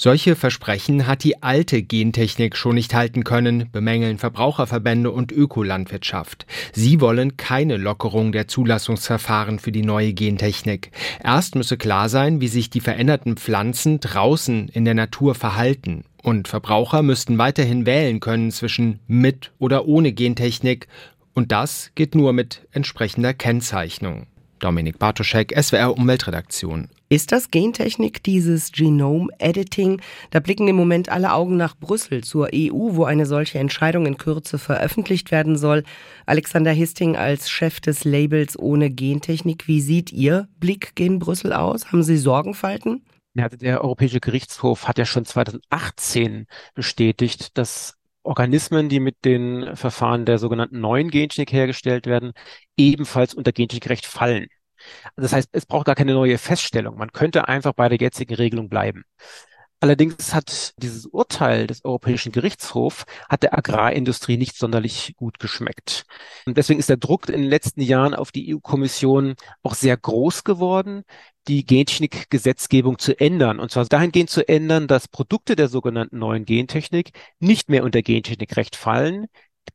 Solche 0.00 0.36
Versprechen 0.36 1.08
hat 1.08 1.24
die 1.24 1.42
alte 1.42 1.82
Gentechnik 1.82 2.56
schon 2.56 2.76
nicht 2.76 2.94
halten 2.94 3.24
können, 3.24 3.68
bemängeln 3.72 4.18
Verbraucherverbände 4.18 5.10
und 5.10 5.32
Ökolandwirtschaft. 5.32 6.46
Sie 6.72 7.00
wollen 7.00 7.36
keine 7.36 7.78
Lockerung 7.78 8.30
der 8.30 8.46
Zulassungsverfahren 8.46 9.58
für 9.58 9.72
die 9.72 9.82
neue 9.82 10.12
Gentechnik. 10.12 10.92
Erst 11.20 11.56
müsse 11.56 11.76
klar 11.76 12.08
sein, 12.08 12.40
wie 12.40 12.46
sich 12.46 12.70
die 12.70 12.78
veränderten 12.78 13.36
Pflanzen 13.36 13.98
draußen 13.98 14.68
in 14.68 14.84
der 14.84 14.94
Natur 14.94 15.34
verhalten. 15.34 16.04
Und 16.22 16.46
Verbraucher 16.46 17.02
müssten 17.02 17.38
weiterhin 17.38 17.84
wählen 17.84 18.20
können 18.20 18.52
zwischen 18.52 19.00
mit 19.08 19.50
oder 19.58 19.86
ohne 19.86 20.12
Gentechnik. 20.12 20.86
Und 21.34 21.50
das 21.50 21.90
geht 21.96 22.14
nur 22.14 22.32
mit 22.32 22.68
entsprechender 22.70 23.34
Kennzeichnung. 23.34 24.28
Dominik 24.60 25.00
Bartoschek, 25.00 25.60
SWR 25.60 25.98
Umweltredaktion. 25.98 26.88
Ist 27.10 27.32
das 27.32 27.50
Gentechnik, 27.50 28.22
dieses 28.22 28.70
Genome 28.70 29.28
Editing? 29.38 30.02
Da 30.28 30.40
blicken 30.40 30.68
im 30.68 30.76
Moment 30.76 31.08
alle 31.08 31.32
Augen 31.32 31.56
nach 31.56 31.74
Brüssel 31.74 32.22
zur 32.22 32.50
EU, 32.54 32.96
wo 32.96 33.04
eine 33.04 33.24
solche 33.24 33.58
Entscheidung 33.58 34.04
in 34.04 34.18
Kürze 34.18 34.58
veröffentlicht 34.58 35.30
werden 35.30 35.56
soll. 35.56 35.84
Alexander 36.26 36.70
Histing 36.70 37.16
als 37.16 37.48
Chef 37.48 37.80
des 37.80 38.04
Labels 38.04 38.58
ohne 38.58 38.90
Gentechnik, 38.90 39.66
wie 39.68 39.80
sieht 39.80 40.12
Ihr 40.12 40.48
Blick 40.60 40.94
gen 40.96 41.18
Brüssel 41.18 41.54
aus? 41.54 41.86
Haben 41.86 42.02
Sie 42.02 42.18
Sorgenfalten? 42.18 43.06
Ja, 43.32 43.48
der 43.48 43.82
Europäische 43.82 44.20
Gerichtshof 44.20 44.86
hat 44.86 44.98
ja 44.98 45.06
schon 45.06 45.24
2018 45.24 46.44
bestätigt, 46.74 47.56
dass 47.56 47.94
Organismen, 48.22 48.90
die 48.90 49.00
mit 49.00 49.24
den 49.24 49.74
Verfahren 49.76 50.26
der 50.26 50.36
sogenannten 50.36 50.80
neuen 50.80 51.08
Gentechnik 51.08 51.52
hergestellt 51.52 52.04
werden, 52.04 52.32
ebenfalls 52.76 53.32
unter 53.32 53.52
Gentechnikrecht 53.52 54.04
fallen. 54.04 54.48
Das 55.16 55.32
heißt, 55.32 55.48
es 55.52 55.66
braucht 55.66 55.86
gar 55.86 55.94
keine 55.94 56.14
neue 56.14 56.38
Feststellung. 56.38 56.96
Man 56.96 57.12
könnte 57.12 57.48
einfach 57.48 57.72
bei 57.72 57.88
der 57.88 57.98
jetzigen 57.98 58.34
Regelung 58.34 58.68
bleiben. 58.68 59.04
Allerdings 59.80 60.34
hat 60.34 60.74
dieses 60.78 61.06
Urteil 61.06 61.68
des 61.68 61.84
Europäischen 61.84 62.32
Gerichtshofs 62.32 63.04
hat 63.28 63.44
der 63.44 63.56
Agrarindustrie 63.56 64.36
nicht 64.36 64.56
sonderlich 64.56 65.14
gut 65.16 65.38
geschmeckt. 65.38 66.04
Und 66.46 66.56
deswegen 66.56 66.80
ist 66.80 66.88
der 66.88 66.96
Druck 66.96 67.28
in 67.28 67.42
den 67.42 67.50
letzten 67.50 67.82
Jahren 67.82 68.14
auf 68.14 68.32
die 68.32 68.52
EU-Kommission 68.52 69.36
auch 69.62 69.74
sehr 69.76 69.96
groß 69.96 70.42
geworden, 70.42 71.04
die 71.46 71.64
Gentechnik-Gesetzgebung 71.64 72.98
zu 72.98 73.18
ändern. 73.20 73.60
Und 73.60 73.70
zwar 73.70 73.84
dahingehend 73.84 74.30
zu 74.30 74.48
ändern, 74.48 74.88
dass 74.88 75.06
Produkte 75.06 75.54
der 75.54 75.68
sogenannten 75.68 76.18
neuen 76.18 76.44
Gentechnik 76.44 77.12
nicht 77.38 77.70
mehr 77.70 77.84
unter 77.84 78.02
Gentechnikrecht 78.02 78.74
fallen, 78.74 79.26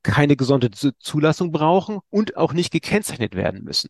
keine 0.01 0.36
gesonderte 0.36 0.98
Zulassung 1.00 1.53
brauchen 1.53 2.00
und 2.10 2.36
auch 2.36 2.51
nicht 2.51 2.72
gekennzeichnet 2.72 3.36
werden 3.36 3.63
müssen. 3.63 3.89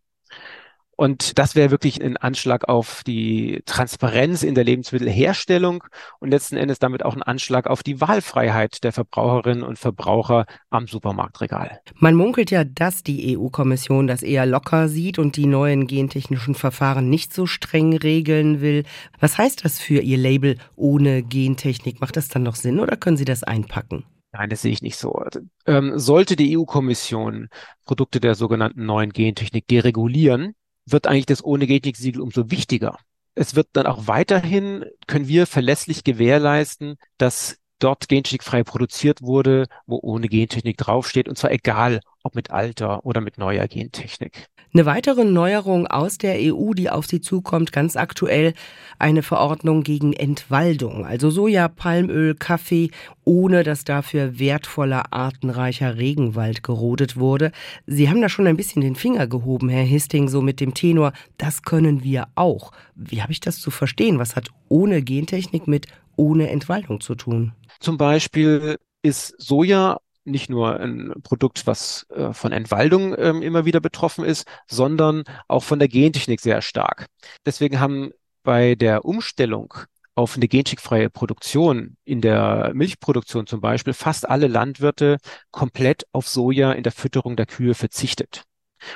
Und 1.04 1.38
das 1.38 1.54
wäre 1.54 1.70
wirklich 1.70 2.02
ein 2.02 2.16
Anschlag 2.16 2.70
auf 2.70 3.04
die 3.06 3.62
Transparenz 3.66 4.42
in 4.42 4.56
der 4.56 4.64
Lebensmittelherstellung 4.64 5.84
und 6.22 6.30
letzten 6.30 6.56
Endes 6.56 6.80
damit 6.80 7.04
auch 7.04 7.14
ein 7.14 7.22
Anschlag 7.22 7.68
auf 7.68 7.84
die 7.84 8.00
Wahlfreiheit 8.00 8.86
der 8.86 8.94
Verbraucherinnen 8.94 9.64
und 9.66 9.78
Verbraucher 9.78 10.46
am 10.70 10.88
Supermarktregal. 10.88 11.82
Man 11.96 12.16
munkelt 12.16 12.52
ja, 12.52 12.64
dass 12.64 13.04
die 13.04 13.38
EU-Kommission 13.38 14.08
das 14.08 14.24
eher 14.24 14.46
locker 14.46 14.88
sieht 14.88 15.20
und 15.20 15.36
die 15.36 15.46
neuen 15.46 15.88
gentechnischen 15.88 16.56
Verfahren 16.56 17.10
nicht 17.10 17.34
so 17.34 17.48
streng 17.48 17.98
regeln 17.98 18.62
will. 18.62 18.86
Was 19.20 19.38
heißt 19.38 19.66
das 19.66 19.80
für 19.80 20.00
Ihr 20.00 20.18
Label 20.18 20.56
ohne 20.78 21.22
Gentechnik? 21.22 22.00
Macht 22.00 22.16
das 22.16 22.30
dann 22.30 22.44
noch 22.44 22.56
Sinn 22.56 22.80
oder 22.80 22.96
können 22.96 23.18
Sie 23.18 23.26
das 23.26 23.44
einpacken? 23.44 24.06
Nein, 24.32 24.50
das 24.50 24.62
sehe 24.62 24.72
ich 24.72 24.82
nicht 24.82 24.96
so. 24.96 25.22
Ähm, 25.68 26.00
sollte 26.00 26.38
die 26.38 26.58
EU-Kommission 26.58 27.50
Produkte 27.84 28.22
der 28.22 28.36
sogenannten 28.36 28.86
neuen 28.86 29.12
Gentechnik 29.12 29.68
deregulieren, 29.68 30.56
wird 30.86 31.08
eigentlich 31.08 31.26
das 31.26 31.44
ohne 31.44 31.68
Gentechnik-Siegel 31.68 32.22
umso 32.22 32.52
wichtiger. 32.52 32.98
Es 33.36 33.56
wird 33.56 33.68
dann 33.74 33.88
auch 33.88 34.08
weiterhin, 34.08 34.86
können 35.08 35.28
wir 35.28 35.48
verlässlich 35.48 36.04
gewährleisten, 36.04 36.98
dass 37.18 37.58
dort 37.80 38.08
gentechnikfrei 38.08 38.64
produziert 38.64 39.22
wurde, 39.22 39.68
wo 39.86 40.00
ohne 40.02 40.28
Gentechnik 40.28 40.78
draufsteht, 40.78 41.28
und 41.28 41.38
zwar 41.38 41.52
egal, 41.52 42.00
ob 42.24 42.36
mit 42.36 42.52
alter 42.52 43.06
oder 43.06 43.22
mit 43.22 43.38
neuer 43.38 43.68
Gentechnik. 43.68 44.48
Eine 44.76 44.88
weitere 44.88 45.24
Neuerung 45.24 45.86
aus 45.86 46.18
der 46.18 46.38
EU, 46.40 46.74
die 46.74 46.90
auf 46.90 47.06
sie 47.06 47.22
zukommt, 47.22 47.72
ganz 47.72 47.96
aktuell, 47.96 48.56
eine 48.98 49.22
Verordnung 49.22 49.84
gegen 49.84 50.14
Entwaldung, 50.14 51.06
also 51.06 51.30
Soja, 51.30 51.68
Palmöl, 51.68 52.34
Kaffee, 52.34 52.90
ohne 53.24 53.62
dass 53.62 53.84
dafür 53.84 54.40
wertvoller, 54.40 55.14
artenreicher 55.14 55.98
Regenwald 55.98 56.64
gerodet 56.64 57.18
wurde. 57.18 57.52
Sie 57.86 58.10
haben 58.10 58.20
da 58.20 58.30
schon 58.30 58.48
ein 58.48 58.58
bisschen 58.58 58.82
den 58.82 58.96
Finger 58.96 59.28
gehoben, 59.28 59.70
Herr 59.70 59.84
Histing, 59.84 60.28
so 60.28 60.42
mit 60.42 60.60
dem 60.60 60.74
Tenor, 60.74 61.14
das 61.38 61.62
können 61.62 62.04
wir 62.04 62.30
auch. 62.34 62.72
Wie 62.96 63.22
habe 63.22 63.32
ich 63.32 63.42
das 63.42 63.60
zu 63.60 63.70
verstehen? 63.70 64.18
Was 64.18 64.36
hat 64.36 64.50
ohne 64.70 65.04
Gentechnik 65.04 65.68
mit 65.68 65.86
ohne 66.16 66.50
Entwaldung 66.50 67.00
zu 67.00 67.14
tun? 67.14 67.52
Zum 67.80 68.00
Beispiel 68.00 68.78
ist 69.04 69.36
Soja 69.38 70.00
nicht 70.26 70.50
nur 70.50 70.80
ein 70.80 71.14
Produkt, 71.24 71.68
was 71.68 72.06
äh, 72.10 72.34
von 72.34 72.52
Entwaldung 72.52 73.16
ähm, 73.18 73.42
immer 73.42 73.66
wieder 73.66 73.80
betroffen 73.80 74.24
ist, 74.24 74.48
sondern 74.68 75.24
auch 75.48 75.64
von 75.64 75.80
der 75.80 75.88
Gentechnik 75.88 76.40
sehr 76.40 76.62
stark. 76.62 77.08
Deswegen 77.46 77.80
haben 77.80 78.12
bei 78.44 78.76
der 78.76 79.06
Umstellung 79.06 79.74
auf 80.16 80.36
eine 80.36 80.48
gentechnikfreie 80.48 81.10
Produktion 81.10 81.98
in 82.04 82.22
der 82.22 82.72
Milchproduktion 82.76 83.48
zum 83.48 83.62
Beispiel 83.62 83.94
fast 83.94 84.30
alle 84.30 84.48
Landwirte 84.48 85.18
komplett 85.52 86.06
auf 86.12 86.28
Soja 86.28 86.72
in 86.74 86.84
der 86.84 86.92
Fütterung 86.92 87.36
der 87.36 87.48
Kühe 87.48 87.74
verzichtet 87.74 88.44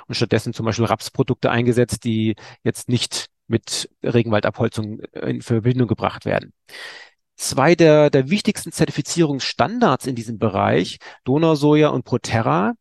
und 0.07 0.15
stattdessen 0.15 0.53
zum 0.53 0.65
Beispiel 0.65 0.85
Rapsprodukte 0.85 1.49
eingesetzt, 1.49 2.03
die 2.03 2.35
jetzt 2.63 2.89
nicht 2.89 3.27
mit 3.47 3.89
Regenwaldabholzung 4.03 4.99
in 4.99 5.41
Verbindung 5.41 5.87
gebracht 5.87 6.25
werden 6.25 6.53
zwei 7.37 7.75
der, 7.75 8.09
der 8.09 8.29
wichtigsten 8.29 8.71
Zertifizierungsstandards 8.71 10.07
in 10.07 10.15
diesem 10.15 10.39
Bereich, 10.39 10.97
Donausoja 11.23 11.89
und 11.89 12.03
Proterra, 12.03 12.73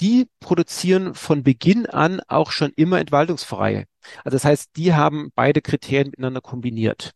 die 0.00 0.28
produzieren 0.40 1.14
von 1.14 1.42
Beginn 1.42 1.86
an 1.86 2.20
auch 2.28 2.50
schon 2.50 2.72
immer 2.76 3.00
entwaldungsfrei. 3.00 3.86
Also 4.24 4.36
das 4.36 4.44
heißt, 4.44 4.70
die 4.76 4.94
haben 4.94 5.30
beide 5.34 5.60
Kriterien 5.60 6.08
miteinander 6.08 6.40
kombiniert. 6.40 7.12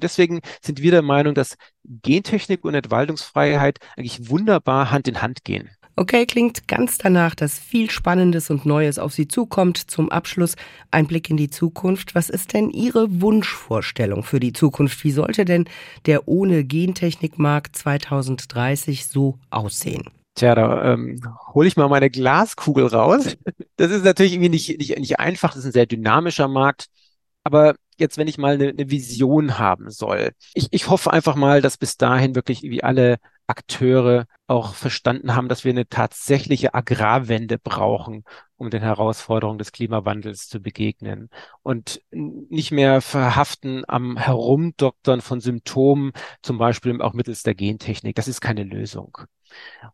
Deswegen 0.00 0.40
sind 0.62 0.80
wir 0.80 0.92
der 0.92 1.02
Meinung, 1.02 1.34
dass 1.34 1.56
Gentechnik 1.84 2.64
und 2.64 2.74
Entwaldungsfreiheit 2.74 3.78
eigentlich 3.96 4.30
wunderbar 4.30 4.90
Hand 4.90 5.08
in 5.08 5.20
Hand 5.20 5.44
gehen. 5.44 5.70
Okay, 6.00 6.24
klingt 6.24 6.66
ganz 6.66 6.96
danach, 6.96 7.34
dass 7.34 7.58
viel 7.58 7.90
Spannendes 7.90 8.48
und 8.48 8.64
Neues 8.64 8.98
auf 8.98 9.12
Sie 9.12 9.28
zukommt. 9.28 9.76
Zum 9.76 10.10
Abschluss 10.10 10.56
ein 10.90 11.06
Blick 11.06 11.28
in 11.28 11.36
die 11.36 11.50
Zukunft. 11.50 12.14
Was 12.14 12.30
ist 12.30 12.54
denn 12.54 12.70
Ihre 12.70 13.20
Wunschvorstellung 13.20 14.22
für 14.22 14.40
die 14.40 14.54
Zukunft? 14.54 15.04
Wie 15.04 15.10
sollte 15.10 15.44
denn 15.44 15.66
der 16.06 16.26
ohne 16.26 16.64
Gentechnikmarkt 16.64 17.76
2030 17.76 19.08
so 19.08 19.38
aussehen? 19.50 20.04
Tja, 20.36 20.54
da 20.54 20.94
ähm, 20.94 21.20
hole 21.52 21.68
ich 21.68 21.76
mal 21.76 21.90
meine 21.90 22.08
Glaskugel 22.08 22.86
raus. 22.86 23.36
Das 23.76 23.90
ist 23.90 24.02
natürlich 24.02 24.32
irgendwie 24.32 24.48
nicht, 24.48 24.78
nicht, 24.78 24.98
nicht 24.98 25.20
einfach, 25.20 25.50
das 25.50 25.58
ist 25.58 25.66
ein 25.66 25.72
sehr 25.72 25.84
dynamischer 25.84 26.48
Markt. 26.48 26.86
Aber 27.44 27.74
jetzt, 28.00 28.18
wenn 28.18 28.28
ich 28.28 28.38
mal 28.38 28.54
eine, 28.54 28.68
eine 28.68 28.90
Vision 28.90 29.58
haben 29.58 29.90
soll, 29.90 30.32
ich, 30.54 30.68
ich 30.70 30.88
hoffe 30.88 31.12
einfach 31.12 31.36
mal, 31.36 31.60
dass 31.62 31.76
bis 31.76 31.96
dahin 31.96 32.34
wirklich 32.34 32.64
irgendwie 32.64 32.82
alle 32.82 33.18
Akteure 33.46 34.26
auch 34.46 34.74
verstanden 34.74 35.34
haben, 35.34 35.48
dass 35.48 35.64
wir 35.64 35.72
eine 35.72 35.88
tatsächliche 35.88 36.72
Agrarwende 36.72 37.58
brauchen, 37.58 38.24
um 38.56 38.70
den 38.70 38.82
Herausforderungen 38.82 39.58
des 39.58 39.72
Klimawandels 39.72 40.48
zu 40.48 40.60
begegnen 40.60 41.30
und 41.62 42.00
nicht 42.10 42.70
mehr 42.70 43.00
verhaften 43.00 43.82
am 43.88 44.16
Herumdoktern 44.16 45.20
von 45.20 45.40
Symptomen, 45.40 46.12
zum 46.42 46.58
Beispiel 46.58 47.02
auch 47.02 47.12
mittels 47.12 47.42
der 47.42 47.54
Gentechnik. 47.54 48.14
Das 48.14 48.28
ist 48.28 48.40
keine 48.40 48.62
Lösung. 48.64 49.18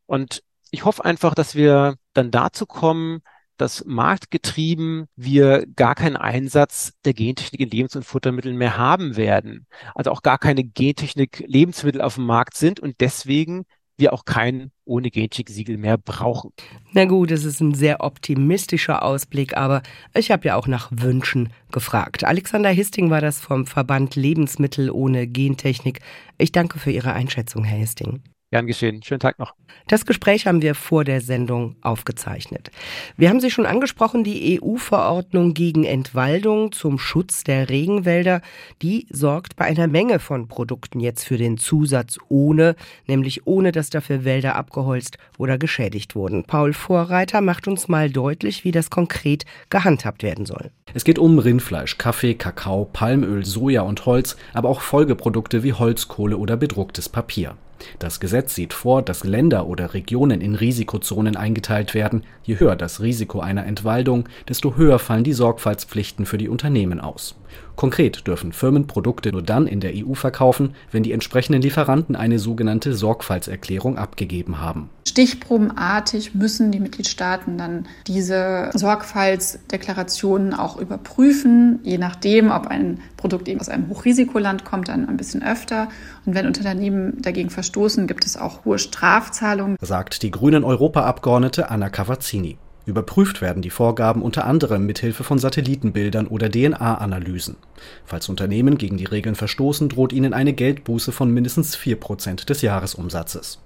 Und 0.04 0.42
ich 0.70 0.84
hoffe 0.84 1.04
einfach, 1.04 1.34
dass 1.34 1.54
wir 1.54 1.96
dann 2.12 2.30
dazu 2.30 2.66
kommen, 2.66 3.22
dass 3.56 3.84
marktgetrieben 3.84 5.06
wir 5.16 5.66
gar 5.76 5.94
keinen 5.94 6.16
Einsatz 6.16 6.92
der 7.04 7.14
Gentechnik 7.14 7.60
in 7.60 7.70
Lebens- 7.70 7.96
und 7.96 8.04
Futtermitteln 8.04 8.56
mehr 8.56 8.76
haben 8.76 9.16
werden. 9.16 9.66
Also 9.94 10.10
auch 10.10 10.22
gar 10.22 10.38
keine 10.38 10.64
Gentechnik-Lebensmittel 10.64 12.00
auf 12.00 12.16
dem 12.16 12.26
Markt 12.26 12.56
sind 12.56 12.80
und 12.80 13.00
deswegen 13.00 13.64
wir 13.98 14.12
auch 14.12 14.24
kein 14.24 14.70
ohne 14.84 15.10
Gentechnik-Siegel 15.10 15.78
mehr 15.78 15.98
brauchen. 15.98 16.52
Na 16.92 17.06
gut, 17.06 17.30
es 17.30 17.44
ist 17.44 17.60
ein 17.60 17.74
sehr 17.74 18.02
optimistischer 18.02 19.02
Ausblick, 19.02 19.56
aber 19.56 19.82
ich 20.14 20.30
habe 20.30 20.46
ja 20.46 20.56
auch 20.56 20.66
nach 20.66 20.90
Wünschen 20.92 21.52
gefragt. 21.72 22.24
Alexander 22.24 22.70
Histing 22.70 23.10
war 23.10 23.20
das 23.20 23.40
vom 23.40 23.66
Verband 23.66 24.14
Lebensmittel 24.16 24.90
ohne 24.90 25.26
Gentechnik. 25.26 26.00
Ich 26.38 26.52
danke 26.52 26.78
für 26.78 26.90
Ihre 26.90 27.14
Einschätzung, 27.14 27.64
Herr 27.64 27.78
Histing. 27.78 28.22
Gern 28.52 28.68
geschehen. 28.68 29.02
Schönen 29.02 29.18
Tag 29.18 29.40
noch. 29.40 29.54
Das 29.88 30.06
Gespräch 30.06 30.46
haben 30.46 30.62
wir 30.62 30.76
vor 30.76 31.02
der 31.02 31.20
Sendung 31.20 31.74
aufgezeichnet. 31.80 32.70
Wir 33.16 33.28
haben 33.28 33.40
Sie 33.40 33.50
schon 33.50 33.66
angesprochen, 33.66 34.22
die 34.22 34.60
EU-Verordnung 34.62 35.52
gegen 35.52 35.82
Entwaldung 35.82 36.70
zum 36.70 37.00
Schutz 37.00 37.42
der 37.42 37.68
Regenwälder, 37.68 38.42
die 38.82 39.08
sorgt 39.10 39.56
bei 39.56 39.64
einer 39.64 39.88
Menge 39.88 40.20
von 40.20 40.46
Produkten 40.46 41.00
jetzt 41.00 41.24
für 41.24 41.38
den 41.38 41.58
Zusatz 41.58 42.18
ohne, 42.28 42.76
nämlich 43.08 43.48
ohne, 43.48 43.72
dass 43.72 43.90
dafür 43.90 44.24
Wälder 44.24 44.54
abgeholzt 44.54 45.18
oder 45.38 45.58
geschädigt 45.58 46.14
wurden. 46.14 46.44
Paul 46.44 46.72
Vorreiter 46.72 47.40
macht 47.40 47.66
uns 47.66 47.88
mal 47.88 48.10
deutlich, 48.10 48.64
wie 48.64 48.72
das 48.72 48.90
konkret 48.90 49.44
gehandhabt 49.70 50.22
werden 50.22 50.46
soll. 50.46 50.70
Es 50.94 51.02
geht 51.02 51.18
um 51.18 51.40
Rindfleisch, 51.40 51.98
Kaffee, 51.98 52.34
Kakao, 52.34 52.84
Palmöl, 52.84 53.44
Soja 53.44 53.82
und 53.82 54.06
Holz, 54.06 54.36
aber 54.54 54.68
auch 54.68 54.82
Folgeprodukte 54.82 55.64
wie 55.64 55.72
Holzkohle 55.72 56.36
oder 56.36 56.56
bedrucktes 56.56 57.08
Papier. 57.08 57.56
Das 57.98 58.20
Gesetz 58.20 58.54
sieht 58.54 58.72
vor, 58.72 59.02
dass 59.02 59.24
Länder 59.24 59.66
oder 59.66 59.94
Regionen 59.94 60.40
in 60.40 60.54
Risikozonen 60.54 61.36
eingeteilt 61.36 61.94
werden. 61.94 62.24
Je 62.44 62.58
höher 62.58 62.76
das 62.76 63.00
Risiko 63.00 63.40
einer 63.40 63.66
Entwaldung, 63.66 64.28
desto 64.48 64.76
höher 64.76 64.98
fallen 64.98 65.24
die 65.24 65.32
Sorgfaltspflichten 65.32 66.26
für 66.26 66.38
die 66.38 66.48
Unternehmen 66.48 67.00
aus. 67.00 67.36
Konkret 67.76 68.26
dürfen 68.26 68.52
Firmen 68.52 68.86
Produkte 68.86 69.30
nur 69.32 69.42
dann 69.42 69.66
in 69.66 69.80
der 69.80 69.92
EU 69.94 70.14
verkaufen, 70.14 70.74
wenn 70.90 71.02
die 71.02 71.12
entsprechenden 71.12 71.60
Lieferanten 71.60 72.16
eine 72.16 72.38
sogenannte 72.38 72.94
Sorgfaltserklärung 72.94 73.98
abgegeben 73.98 74.60
haben. 74.60 74.88
Stichprobenartig 75.06 76.34
müssen 76.34 76.72
die 76.72 76.80
Mitgliedstaaten 76.80 77.56
dann 77.56 77.86
diese 78.06 78.70
Sorgfaltsdeklarationen 78.74 80.52
auch 80.52 80.78
überprüfen, 80.78 81.80
je 81.84 81.98
nachdem, 81.98 82.50
ob 82.50 82.66
ein 82.66 83.00
Produkt 83.16 83.48
eben 83.48 83.60
aus 83.60 83.68
einem 83.68 83.88
Hochrisikoland 83.88 84.64
kommt, 84.64 84.88
dann 84.88 85.08
ein 85.08 85.16
bisschen 85.16 85.42
öfter. 85.42 85.88
Und 86.24 86.34
wenn 86.34 86.46
Unternehmen 86.46 87.20
dagegen 87.22 87.50
verstoßen, 87.50 88.06
gibt 88.06 88.26
es 88.26 88.36
auch 88.36 88.64
hohe 88.64 88.78
Strafzahlungen. 88.78 89.76
Sagt 89.80 90.22
die 90.22 90.30
grünen 90.30 90.64
Europaabgeordnete 90.64 91.70
Anna 91.70 91.88
Cavazzini. 91.88 92.58
Überprüft 92.86 93.42
werden 93.42 93.62
die 93.62 93.70
Vorgaben 93.70 94.22
unter 94.22 94.46
anderem 94.46 94.86
mithilfe 94.86 95.24
von 95.24 95.40
Satellitenbildern 95.40 96.28
oder 96.28 96.48
DNA-Analysen. 96.48 97.56
Falls 98.04 98.28
Unternehmen 98.28 98.78
gegen 98.78 98.96
die 98.96 99.06
Regeln 99.06 99.34
verstoßen, 99.34 99.88
droht 99.88 100.12
ihnen 100.12 100.32
eine 100.32 100.52
Geldbuße 100.52 101.10
von 101.10 101.32
mindestens 101.32 101.74
4 101.74 101.96
Prozent 101.98 102.48
des 102.48 102.62
Jahresumsatzes. 102.62 103.58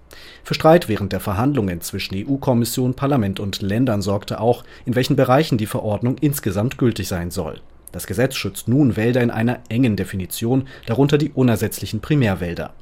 Für 0.42 0.54
Streit 0.54 0.88
während 0.88 1.12
der 1.12 1.20
Verhandlungen 1.20 1.82
zwischen 1.82 2.16
EU-Kommission, 2.16 2.94
Parlament 2.94 3.40
und 3.40 3.60
Ländern 3.60 4.00
sorgte 4.00 4.40
auch, 4.40 4.64
in 4.86 4.94
welchen 4.94 5.16
Bereichen 5.16 5.58
die 5.58 5.66
Verordnung 5.66 6.16
insgesamt 6.18 6.78
gültig 6.78 7.06
sein 7.06 7.30
soll. 7.30 7.60
Das 7.92 8.06
Gesetz 8.06 8.36
schützt 8.36 8.68
nun 8.68 8.96
Wälder 8.96 9.20
in 9.20 9.30
einer 9.30 9.58
engen 9.68 9.96
Definition, 9.96 10.66
darunter 10.86 11.18
die 11.18 11.30
unersetzlichen 11.30 12.00
Primärwälder. 12.00 12.72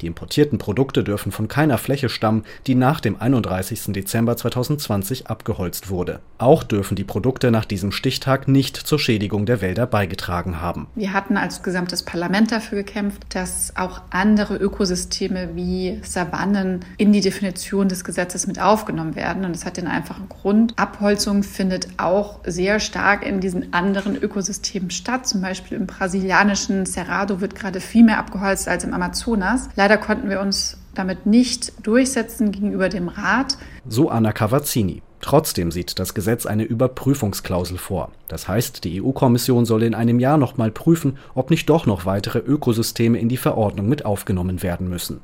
Die 0.00 0.06
importierten 0.06 0.58
Produkte 0.58 1.04
dürfen 1.04 1.32
von 1.32 1.48
keiner 1.48 1.78
Fläche 1.78 2.08
stammen, 2.08 2.44
die 2.66 2.74
nach 2.74 3.00
dem 3.00 3.20
31. 3.20 3.92
Dezember 3.92 4.36
2020 4.36 5.26
abgeholzt 5.26 5.90
wurde. 5.90 6.20
Auch 6.38 6.62
dürfen 6.62 6.94
die 6.94 7.04
Produkte 7.04 7.50
nach 7.50 7.64
diesem 7.64 7.92
Stichtag 7.92 8.48
nicht 8.48 8.76
zur 8.76 8.98
Schädigung 8.98 9.46
der 9.46 9.60
Wälder 9.60 9.86
beigetragen 9.86 10.60
haben. 10.60 10.86
Wir 10.94 11.12
hatten 11.12 11.36
als 11.36 11.62
gesamtes 11.62 12.02
Parlament 12.02 12.52
dafür 12.52 12.78
gekämpft, 12.78 13.34
dass 13.34 13.72
auch 13.76 14.02
andere 14.10 14.56
Ökosysteme 14.56 15.56
wie 15.56 16.00
Savannen 16.02 16.84
in 16.96 17.12
die 17.12 17.20
Definition 17.20 17.88
des 17.88 18.04
Gesetzes 18.04 18.46
mit 18.46 18.60
aufgenommen 18.60 19.16
werden. 19.16 19.44
Und 19.44 19.54
das 19.54 19.64
hat 19.64 19.76
den 19.76 19.88
einfachen 19.88 20.28
Grund. 20.28 20.74
Abholzung 20.76 21.42
findet 21.42 21.88
auch 21.96 22.40
sehr 22.44 22.78
stark 22.80 23.26
in 23.26 23.40
diesen 23.40 23.72
anderen 23.72 24.16
Ökosystemen 24.16 24.90
statt. 24.90 25.26
Zum 25.26 25.40
Beispiel 25.40 25.76
im 25.76 25.86
brasilianischen 25.86 26.86
Cerrado 26.86 27.40
wird 27.40 27.54
gerade 27.54 27.80
viel 27.80 28.04
mehr 28.04 28.18
abgeholzt 28.18 28.68
als 28.68 28.84
im 28.84 28.94
Amazonas. 28.94 29.57
Leider 29.76 29.96
konnten 29.96 30.30
wir 30.30 30.40
uns 30.40 30.78
damit 30.94 31.26
nicht 31.26 31.86
durchsetzen 31.86 32.50
gegenüber 32.52 32.88
dem 32.88 33.08
Rat. 33.08 33.56
So 33.88 34.08
Anna 34.10 34.32
Cavazzini. 34.32 35.02
Trotzdem 35.20 35.72
sieht 35.72 35.98
das 35.98 36.14
Gesetz 36.14 36.46
eine 36.46 36.62
Überprüfungsklausel 36.62 37.76
vor. 37.76 38.12
Das 38.28 38.46
heißt, 38.46 38.84
die 38.84 39.02
EU-Kommission 39.02 39.64
soll 39.64 39.82
in 39.82 39.94
einem 39.94 40.20
Jahr 40.20 40.38
nochmal 40.38 40.70
prüfen, 40.70 41.18
ob 41.34 41.50
nicht 41.50 41.68
doch 41.68 41.86
noch 41.86 42.06
weitere 42.06 42.38
Ökosysteme 42.38 43.18
in 43.18 43.28
die 43.28 43.36
Verordnung 43.36 43.88
mit 43.88 44.04
aufgenommen 44.04 44.62
werden 44.62 44.88
müssen. 44.88 45.20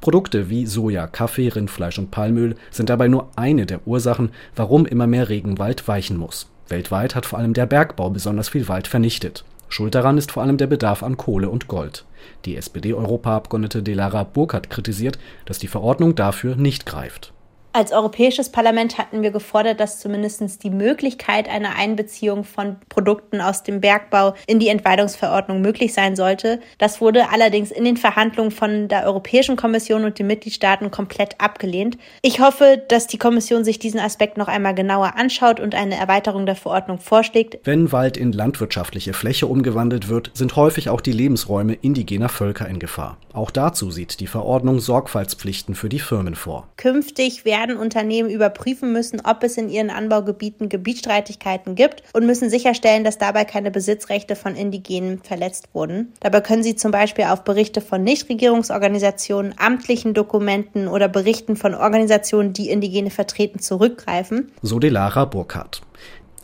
Produkte 0.00 0.50
wie 0.50 0.66
Soja, 0.66 1.06
Kaffee, 1.06 1.48
Rindfleisch 1.48 1.98
und 1.98 2.10
Palmöl 2.10 2.56
sind 2.70 2.88
dabei 2.88 3.08
nur 3.08 3.28
eine 3.36 3.66
der 3.66 3.86
Ursachen, 3.86 4.30
warum 4.56 4.86
immer 4.86 5.06
mehr 5.06 5.28
Regenwald 5.28 5.86
weichen 5.86 6.16
muss. 6.16 6.48
Weltweit 6.68 7.14
hat 7.14 7.26
vor 7.26 7.38
allem 7.38 7.54
der 7.54 7.66
Bergbau 7.66 8.10
besonders 8.10 8.48
viel 8.48 8.68
Wald 8.68 8.88
vernichtet. 8.88 9.44
Schuld 9.68 9.94
daran 9.94 10.18
ist 10.18 10.32
vor 10.32 10.42
allem 10.42 10.56
der 10.56 10.66
Bedarf 10.66 11.02
an 11.02 11.16
Kohle 11.16 11.50
und 11.50 11.68
Gold. 11.68 12.04
Die 12.44 12.56
SPD-Europaabgeordnete 12.56 13.82
Delara 13.82 14.24
Burkhardt 14.24 14.70
kritisiert, 14.70 15.18
dass 15.44 15.58
die 15.58 15.68
Verordnung 15.68 16.14
dafür 16.14 16.56
nicht 16.56 16.86
greift. 16.86 17.32
Als 17.76 17.92
Europäisches 17.92 18.48
Parlament 18.48 18.96
hatten 18.96 19.20
wir 19.20 19.30
gefordert, 19.30 19.80
dass 19.80 20.00
zumindest 20.00 20.62
die 20.62 20.70
Möglichkeit 20.70 21.46
einer 21.46 21.76
Einbeziehung 21.76 22.42
von 22.42 22.76
Produkten 22.88 23.42
aus 23.42 23.64
dem 23.64 23.82
Bergbau 23.82 24.32
in 24.46 24.58
die 24.58 24.68
Entweidungsverordnung 24.68 25.60
möglich 25.60 25.92
sein 25.92 26.16
sollte. 26.16 26.60
Das 26.78 27.02
wurde 27.02 27.28
allerdings 27.28 27.70
in 27.70 27.84
den 27.84 27.98
Verhandlungen 27.98 28.50
von 28.50 28.88
der 28.88 29.04
Europäischen 29.04 29.56
Kommission 29.56 30.06
und 30.06 30.18
den 30.18 30.26
Mitgliedstaaten 30.26 30.90
komplett 30.90 31.38
abgelehnt. 31.38 31.98
Ich 32.22 32.40
hoffe, 32.40 32.82
dass 32.88 33.08
die 33.08 33.18
Kommission 33.18 33.62
sich 33.62 33.78
diesen 33.78 34.00
Aspekt 34.00 34.38
noch 34.38 34.48
einmal 34.48 34.74
genauer 34.74 35.12
anschaut 35.16 35.60
und 35.60 35.74
eine 35.74 35.96
Erweiterung 35.96 36.46
der 36.46 36.56
Verordnung 36.56 36.98
vorschlägt. 36.98 37.58
Wenn 37.64 37.92
Wald 37.92 38.16
in 38.16 38.32
landwirtschaftliche 38.32 39.12
Fläche 39.12 39.48
umgewandelt 39.48 40.08
wird, 40.08 40.30
sind 40.32 40.56
häufig 40.56 40.88
auch 40.88 41.02
die 41.02 41.12
Lebensräume 41.12 41.74
indigener 41.74 42.30
Völker 42.30 42.66
in 42.66 42.78
Gefahr. 42.78 43.18
Auch 43.34 43.50
dazu 43.50 43.90
sieht 43.90 44.20
die 44.20 44.28
Verordnung 44.28 44.80
Sorgfaltspflichten 44.80 45.74
für 45.74 45.90
die 45.90 45.98
Firmen 45.98 46.36
vor. 46.36 46.68
Künftig 46.78 47.44
werden 47.44 47.65
Unternehmen 47.74 48.30
überprüfen 48.30 48.92
müssen, 48.92 49.22
ob 49.24 49.42
es 49.42 49.56
in 49.56 49.68
ihren 49.68 49.90
Anbaugebieten 49.90 50.68
Gebietsstreitigkeiten 50.68 51.74
gibt 51.74 52.02
und 52.12 52.26
müssen 52.26 52.50
sicherstellen, 52.50 53.04
dass 53.04 53.18
dabei 53.18 53.44
keine 53.44 53.70
Besitzrechte 53.70 54.36
von 54.36 54.54
Indigenen 54.54 55.22
verletzt 55.22 55.68
wurden. 55.72 56.12
Dabei 56.20 56.40
können 56.42 56.62
sie 56.62 56.76
zum 56.76 56.90
Beispiel 56.90 57.24
auf 57.24 57.44
Berichte 57.44 57.80
von 57.80 58.04
Nichtregierungsorganisationen, 58.04 59.54
amtlichen 59.58 60.14
Dokumenten 60.14 60.88
oder 60.88 61.08
Berichten 61.08 61.56
von 61.56 61.74
Organisationen, 61.74 62.52
die 62.52 62.70
Indigene 62.70 63.10
vertreten, 63.10 63.58
zurückgreifen. 63.58 64.52
So 64.62 64.78
Delara 64.78 65.24
Burkhardt. 65.24 65.82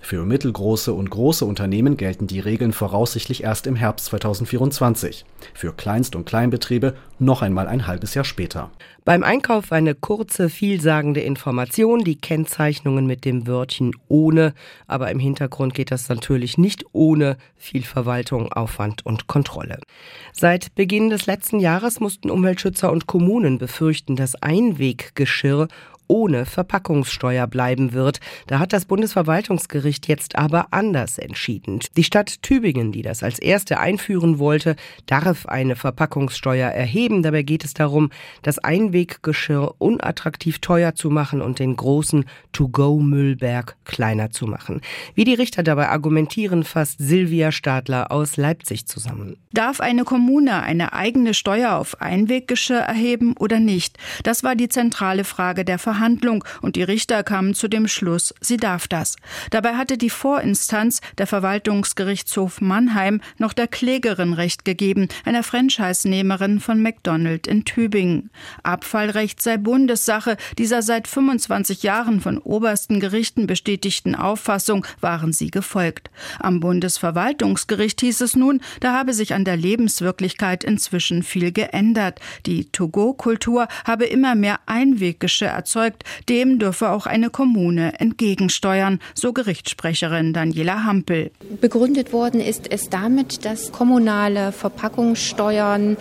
Für 0.05 0.25
mittelgroße 0.25 0.93
und 0.93 1.11
große 1.11 1.45
Unternehmen 1.45 1.97
gelten 1.97 2.27
die 2.27 2.41
Regeln 2.41 2.73
voraussichtlich 2.73 3.45
erst 3.45 3.69
im 3.69 3.77
Herbst 3.77 4.07
2024. 4.07 5.25
Für 5.55 5.73
Kleinst- 5.73 6.17
und 6.17 6.27
Kleinbetriebe 6.27 6.97
noch 7.21 7.41
einmal 7.41 7.69
ein 7.69 7.87
halbes 7.87 8.15
Jahr 8.15 8.25
später. 8.25 8.71
Beim 9.05 9.23
Einkauf 9.23 9.71
eine 9.73 9.95
kurze, 9.95 10.49
vielsagende 10.49 11.21
Information, 11.21 12.05
die 12.05 12.17
Kennzeichnungen 12.17 13.07
mit 13.07 13.25
dem 13.25 13.47
Wörtchen 13.47 13.93
ohne, 14.09 14.55
aber 14.87 15.11
im 15.11 15.21
Hintergrund 15.21 15.75
geht 15.75 15.93
das 15.93 16.09
natürlich 16.09 16.59
nicht 16.59 16.85
ohne 16.93 17.37
viel 17.57 17.83
Verwaltung, 17.83 18.53
Aufwand 18.53 19.07
und 19.07 19.29
Kontrolle. 19.29 19.79
Seit 20.33 20.75
Beginn 20.75 21.11
des 21.11 21.27
letzten 21.27 21.61
Jahres 21.61 22.01
mussten 22.01 22.29
Umweltschützer 22.29 22.91
und 22.91 23.07
Kommunen 23.07 23.59
befürchten, 23.59 24.17
dass 24.17 24.35
Einweggeschirr 24.41 25.69
ohne 26.13 26.45
Verpackungssteuer 26.45 27.47
bleiben 27.47 27.95
wird. 27.95 28.21
Da 28.47 28.59
hat 28.59 28.75
das 28.75 28.85
Bundesverwaltungsgericht 28.85 30.09
jetzt 30.09 30.37
aber 30.37 30.67
anders 30.71 31.17
entschieden. 31.17 31.81
Die 31.97 32.05
Stadt 32.05 32.43
Tübingen, 32.43 32.93
die 32.93 33.01
das 33.01 33.23
als 33.23 33.39
erste 33.39 33.81
einführen 33.81 34.39
wollte, 34.39 34.77
darf 35.07 35.47
eine 35.47 35.75
Verpackungssteuer 35.75 36.69
erheben. 36.69 37.23
Dabei 37.23 37.43
geht 37.43 37.65
es 37.65 37.73
darum, 37.73 38.11
das 38.43 38.59
Einweggeschirr 38.59 39.75
unattraktiv 39.79 40.59
teuer 40.59 40.95
zu 40.95 41.09
machen 41.09 41.41
und 41.41 41.59
den 41.59 41.77
großen 41.77 42.27
To-Go-Müllberg 42.53 43.77
kleiner 43.87 44.31
zu 44.31 44.47
machen. 44.47 44.83
Wie 45.15 45.25
die 45.25 45.33
Richter 45.33 45.63
dabei 45.63 45.89
argumentieren, 45.89 46.63
fasst 46.63 46.99
Silvia 46.99 47.53
Stadler 47.53 48.13
aus 48.13 48.37
Leipzig 48.37 48.85
zusammen. 48.85 49.39
Darf 49.53 49.81
eine 49.81 50.05
Kommune 50.05 50.63
eine 50.63 50.93
eigene 50.93 51.33
Steuer 51.33 51.77
auf 51.77 52.03
Einweggeschirr 52.03 52.81
erheben 52.81 53.35
oder 53.39 53.61
nicht? 53.61 53.97
Das 54.25 54.45
war 54.45 54.57
die 54.57 54.69
zentrale 54.69 55.25
Frage 55.25 55.65
der 55.65 55.79
Verhandlungen. 55.79 56.02
Verhandlung 56.03 56.45
und 56.63 56.75
die 56.75 56.83
Richter 56.83 57.23
kamen 57.23 57.55
zu 57.55 57.69
dem 57.69 57.87
Schluss, 57.87 58.35
sie 58.41 58.57
darf 58.57 58.89
das. 58.89 59.15
Dabei 59.51 59.77
hatte 59.77 59.97
die 59.97 60.11
Vorinstanz, 60.11 61.01
der 61.17 61.29
Verwaltungsgerichtshof 61.29 62.61
Mannheim, 62.61 63.21
noch 63.39 63.53
der 63.53 63.69
Klägerin 63.69 64.33
Recht 64.33 64.65
gegeben, 64.65 65.07
einer 65.25 65.45
Franchise-Nehmerin 65.45 66.59
von 66.59 66.83
McDonald 66.83 67.47
in 67.47 67.65
Tübingen. 67.65 68.31
Abfallrecht 68.65 69.41
sei 69.41 69.59
Bundessache. 69.59 70.37
Dieser 70.59 70.83
seit 70.83 71.07
25 71.07 71.85
Jahren 71.85 72.21
von 72.21 72.39
obersten 72.39 72.99
Gerichten 72.99 73.47
bestätigten 73.47 74.17
Auffassung 74.17 74.85
waren 75.01 75.33
sie 75.33 75.53
gefolgt. 75.53 76.11
Am 76.41 76.59
Bundesverwaltungsgericht 76.59 78.01
hieß 78.01 78.23
es 78.23 78.35
nun, 78.35 78.61
da 78.81 78.93
habe 78.93 79.15
sich 79.15 79.35
an 79.35 79.45
der 79.45 79.57
Lebenswirklichkeit 79.57 80.65
inzwischen 80.65 81.23
viel 81.23 81.53
geändert. 81.53 82.19
Die 82.45 82.65
To-Go-Kultur 82.73 83.69
habe 83.85 84.07
immer 84.07 84.35
mehr 84.35 84.59
Einweggeschirr 84.67 85.51
erzeugt 85.51 85.92
erzeugt, 85.93 86.05
dem 86.29 86.59
dürfe 86.59 86.91
auch 86.91 87.07
eine 87.07 87.31
Kommune 87.31 87.99
entgegensteuern, 88.01 88.99
so 89.15 89.33
Gerichtssprecherin 89.33 90.33
Daniela 90.33 90.85
Hampel. 90.85 91.31
Begründet 91.61 92.13
worden 92.13 92.41
ist 92.41 92.71
es 92.71 92.89
damit, 92.89 93.45
dass 93.45 93.73
kommunale 93.73 94.53
Verpackungssteuern 94.53 95.97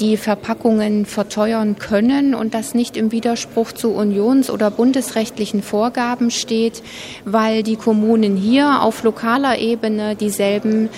die 0.00 0.16
Verpackungen 0.16 1.04
verteuern 1.06 1.76
können 1.78 2.34
und 2.34 2.54
das 2.54 2.74
nicht 2.74 2.96
im 2.96 3.12
Widerspruch 3.12 3.72
zu 3.72 3.90
unions- 3.90 4.50
oder 4.50 4.70
bundesrechtlichen 4.70 5.62
Vorgaben 5.62 6.30
steht, 6.30 6.82
weil 7.24 7.62
die 7.62 7.76
Kommunen 7.76 8.36
hier 8.36 8.82
auf 8.82 9.02
lokaler 9.02 9.58
Ebene 9.58 10.16
dieselben 10.16 10.88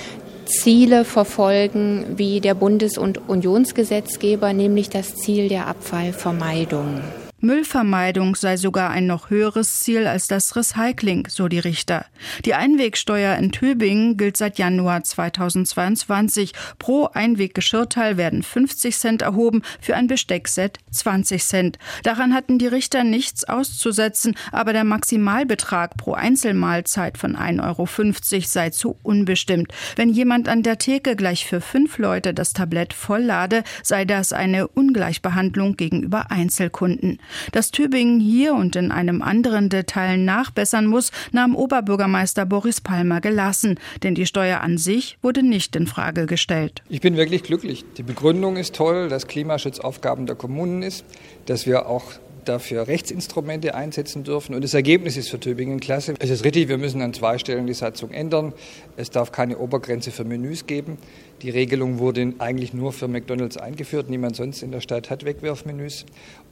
Ziele 0.46 1.04
verfolgen 1.04 2.04
wie 2.16 2.40
der 2.40 2.54
Bundes- 2.54 2.96
und 2.96 3.28
Unionsgesetzgeber, 3.28 4.54
nämlich 4.54 4.88
das 4.88 5.14
Ziel 5.16 5.48
der 5.48 5.66
Abfallvermeidung. 5.66 7.02
Müllvermeidung 7.40 8.34
sei 8.34 8.56
sogar 8.56 8.90
ein 8.90 9.06
noch 9.06 9.30
höheres 9.30 9.80
Ziel 9.80 10.08
als 10.08 10.26
das 10.26 10.56
Recycling, 10.56 11.28
so 11.28 11.46
die 11.46 11.60
Richter. 11.60 12.04
Die 12.44 12.54
Einwegsteuer 12.54 13.36
in 13.36 13.52
Tübingen 13.52 14.16
gilt 14.16 14.36
seit 14.36 14.58
Januar 14.58 15.04
2022. 15.04 16.52
Pro 16.80 17.06
Einweggeschirrteil 17.06 18.16
werden 18.16 18.42
50 18.42 18.98
Cent 18.98 19.22
erhoben, 19.22 19.62
für 19.80 19.94
ein 19.94 20.08
Besteckset 20.08 20.78
20 20.90 21.44
Cent. 21.44 21.78
Daran 22.02 22.34
hatten 22.34 22.58
die 22.58 22.66
Richter 22.66 23.04
nichts 23.04 23.44
auszusetzen, 23.44 24.34
aber 24.50 24.72
der 24.72 24.84
Maximalbetrag 24.84 25.96
pro 25.96 26.14
Einzelmahlzeit 26.14 27.18
von 27.18 27.36
1,50 27.36 28.34
Euro 28.34 28.42
sei 28.46 28.70
zu 28.70 28.96
unbestimmt. 29.04 29.72
Wenn 29.94 30.08
jemand 30.08 30.48
an 30.48 30.64
der 30.64 30.78
Theke 30.78 31.14
gleich 31.14 31.46
für 31.46 31.60
fünf 31.60 31.98
Leute 31.98 32.34
das 32.34 32.52
Tablett 32.52 32.94
volllade, 32.94 33.62
sei 33.84 34.04
das 34.04 34.32
eine 34.32 34.66
Ungleichbehandlung 34.66 35.76
gegenüber 35.76 36.32
Einzelkunden. 36.32 37.20
Dass 37.52 37.70
Tübingen 37.70 38.20
hier 38.20 38.54
und 38.54 38.76
in 38.76 38.90
einem 38.90 39.22
anderen 39.22 39.68
Detail 39.68 40.16
nachbessern 40.16 40.86
muss, 40.86 41.10
nahm 41.32 41.54
Oberbürgermeister 41.54 42.46
Boris 42.46 42.80
Palmer 42.80 43.20
gelassen, 43.20 43.78
denn 44.02 44.14
die 44.14 44.26
Steuer 44.26 44.60
an 44.60 44.78
sich 44.78 45.18
wurde 45.22 45.42
nicht 45.42 45.76
in 45.76 45.86
Frage 45.86 46.26
gestellt. 46.26 46.82
Ich 46.88 47.00
bin 47.00 47.16
wirklich 47.16 47.42
glücklich. 47.42 47.84
Die 47.96 48.02
Begründung 48.02 48.56
ist 48.56 48.74
toll, 48.74 49.08
dass 49.08 49.26
Klimaschutz 49.26 49.80
Aufgaben 49.80 50.26
der 50.26 50.36
Kommunen 50.36 50.82
ist, 50.82 51.04
dass 51.46 51.66
wir 51.66 51.86
auch 51.88 52.12
dafür 52.48 52.88
Rechtsinstrumente 52.88 53.74
einsetzen 53.74 54.24
dürfen. 54.24 54.54
Und 54.54 54.64
das 54.64 54.74
Ergebnis 54.74 55.16
ist 55.16 55.28
für 55.28 55.38
Tübingen 55.38 55.80
klasse. 55.80 56.14
Es 56.18 56.30
ist 56.30 56.44
richtig, 56.44 56.68
wir 56.68 56.78
müssen 56.78 57.02
an 57.02 57.12
zwei 57.12 57.38
Stellen 57.38 57.66
die 57.66 57.74
Satzung 57.74 58.10
ändern. 58.10 58.54
Es 58.96 59.10
darf 59.10 59.32
keine 59.32 59.58
Obergrenze 59.58 60.10
für 60.10 60.24
Menüs 60.24 60.66
geben. 60.66 60.98
Die 61.42 61.50
Regelung 61.50 61.98
wurde 61.98 62.34
eigentlich 62.38 62.74
nur 62.74 62.92
für 62.92 63.06
McDonalds 63.06 63.56
eingeführt. 63.56 64.10
Niemand 64.10 64.34
sonst 64.34 64.62
in 64.62 64.72
der 64.72 64.80
Stadt 64.80 65.08
hat 65.08 65.24
Wegwerfmenüs. 65.24 66.04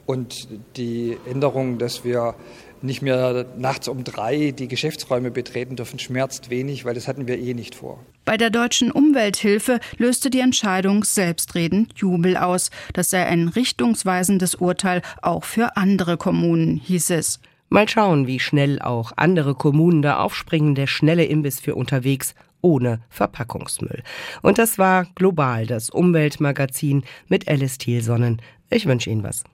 Und 0.05 0.47
die 0.77 1.17
Änderung, 1.29 1.77
dass 1.77 2.05
wir 2.05 2.35
nicht 2.81 3.01
mehr 3.01 3.45
nachts 3.57 3.89
um 3.89 4.05
drei 4.05 4.51
die 4.51 4.69
Geschäftsräume 4.69 5.31
betreten 5.31 5.75
dürfen, 5.75 5.99
schmerzt 5.99 6.49
wenig, 6.49 6.85
weil 6.85 6.93
das 6.93 7.09
hatten 7.09 7.27
wir 7.27 7.37
eh 7.37 7.53
nicht 7.53 7.75
vor. 7.75 7.99
Bei 8.23 8.37
der 8.37 8.49
deutschen 8.49 8.91
Umwelthilfe 8.91 9.79
löste 9.97 10.29
die 10.29 10.39
Entscheidung 10.39 11.03
selbstredend 11.03 11.93
Jubel 11.97 12.37
aus. 12.37 12.69
Das 12.93 13.09
sei 13.09 13.25
ein 13.25 13.49
richtungsweisendes 13.49 14.55
Urteil 14.55 15.01
auch 15.21 15.43
für 15.43 15.75
andere 15.75 16.15
Kommunen, 16.15 16.77
hieß 16.77 17.09
es. 17.09 17.41
Mal 17.69 17.89
schauen, 17.89 18.27
wie 18.27 18.39
schnell 18.39 18.81
auch 18.81 19.11
andere 19.17 19.53
Kommunen 19.53 20.01
da 20.01 20.19
aufspringen. 20.19 20.73
Der 20.73 20.87
schnelle 20.87 21.25
Imbiss 21.25 21.59
für 21.59 21.75
unterwegs 21.75 22.33
ohne 22.67 22.99
Verpackungsmüll. 23.09 24.03
Und 24.41 24.57
das 24.57 24.77
war 24.77 25.05
global 25.15 25.65
das 25.65 25.89
Umweltmagazin 25.89 27.03
mit 27.29 27.47
Alice 27.47 27.77
Thielsonnen. 27.77 28.41
Ich 28.69 28.85
wünsche 28.85 29.09
Ihnen 29.09 29.23
was. 29.23 29.45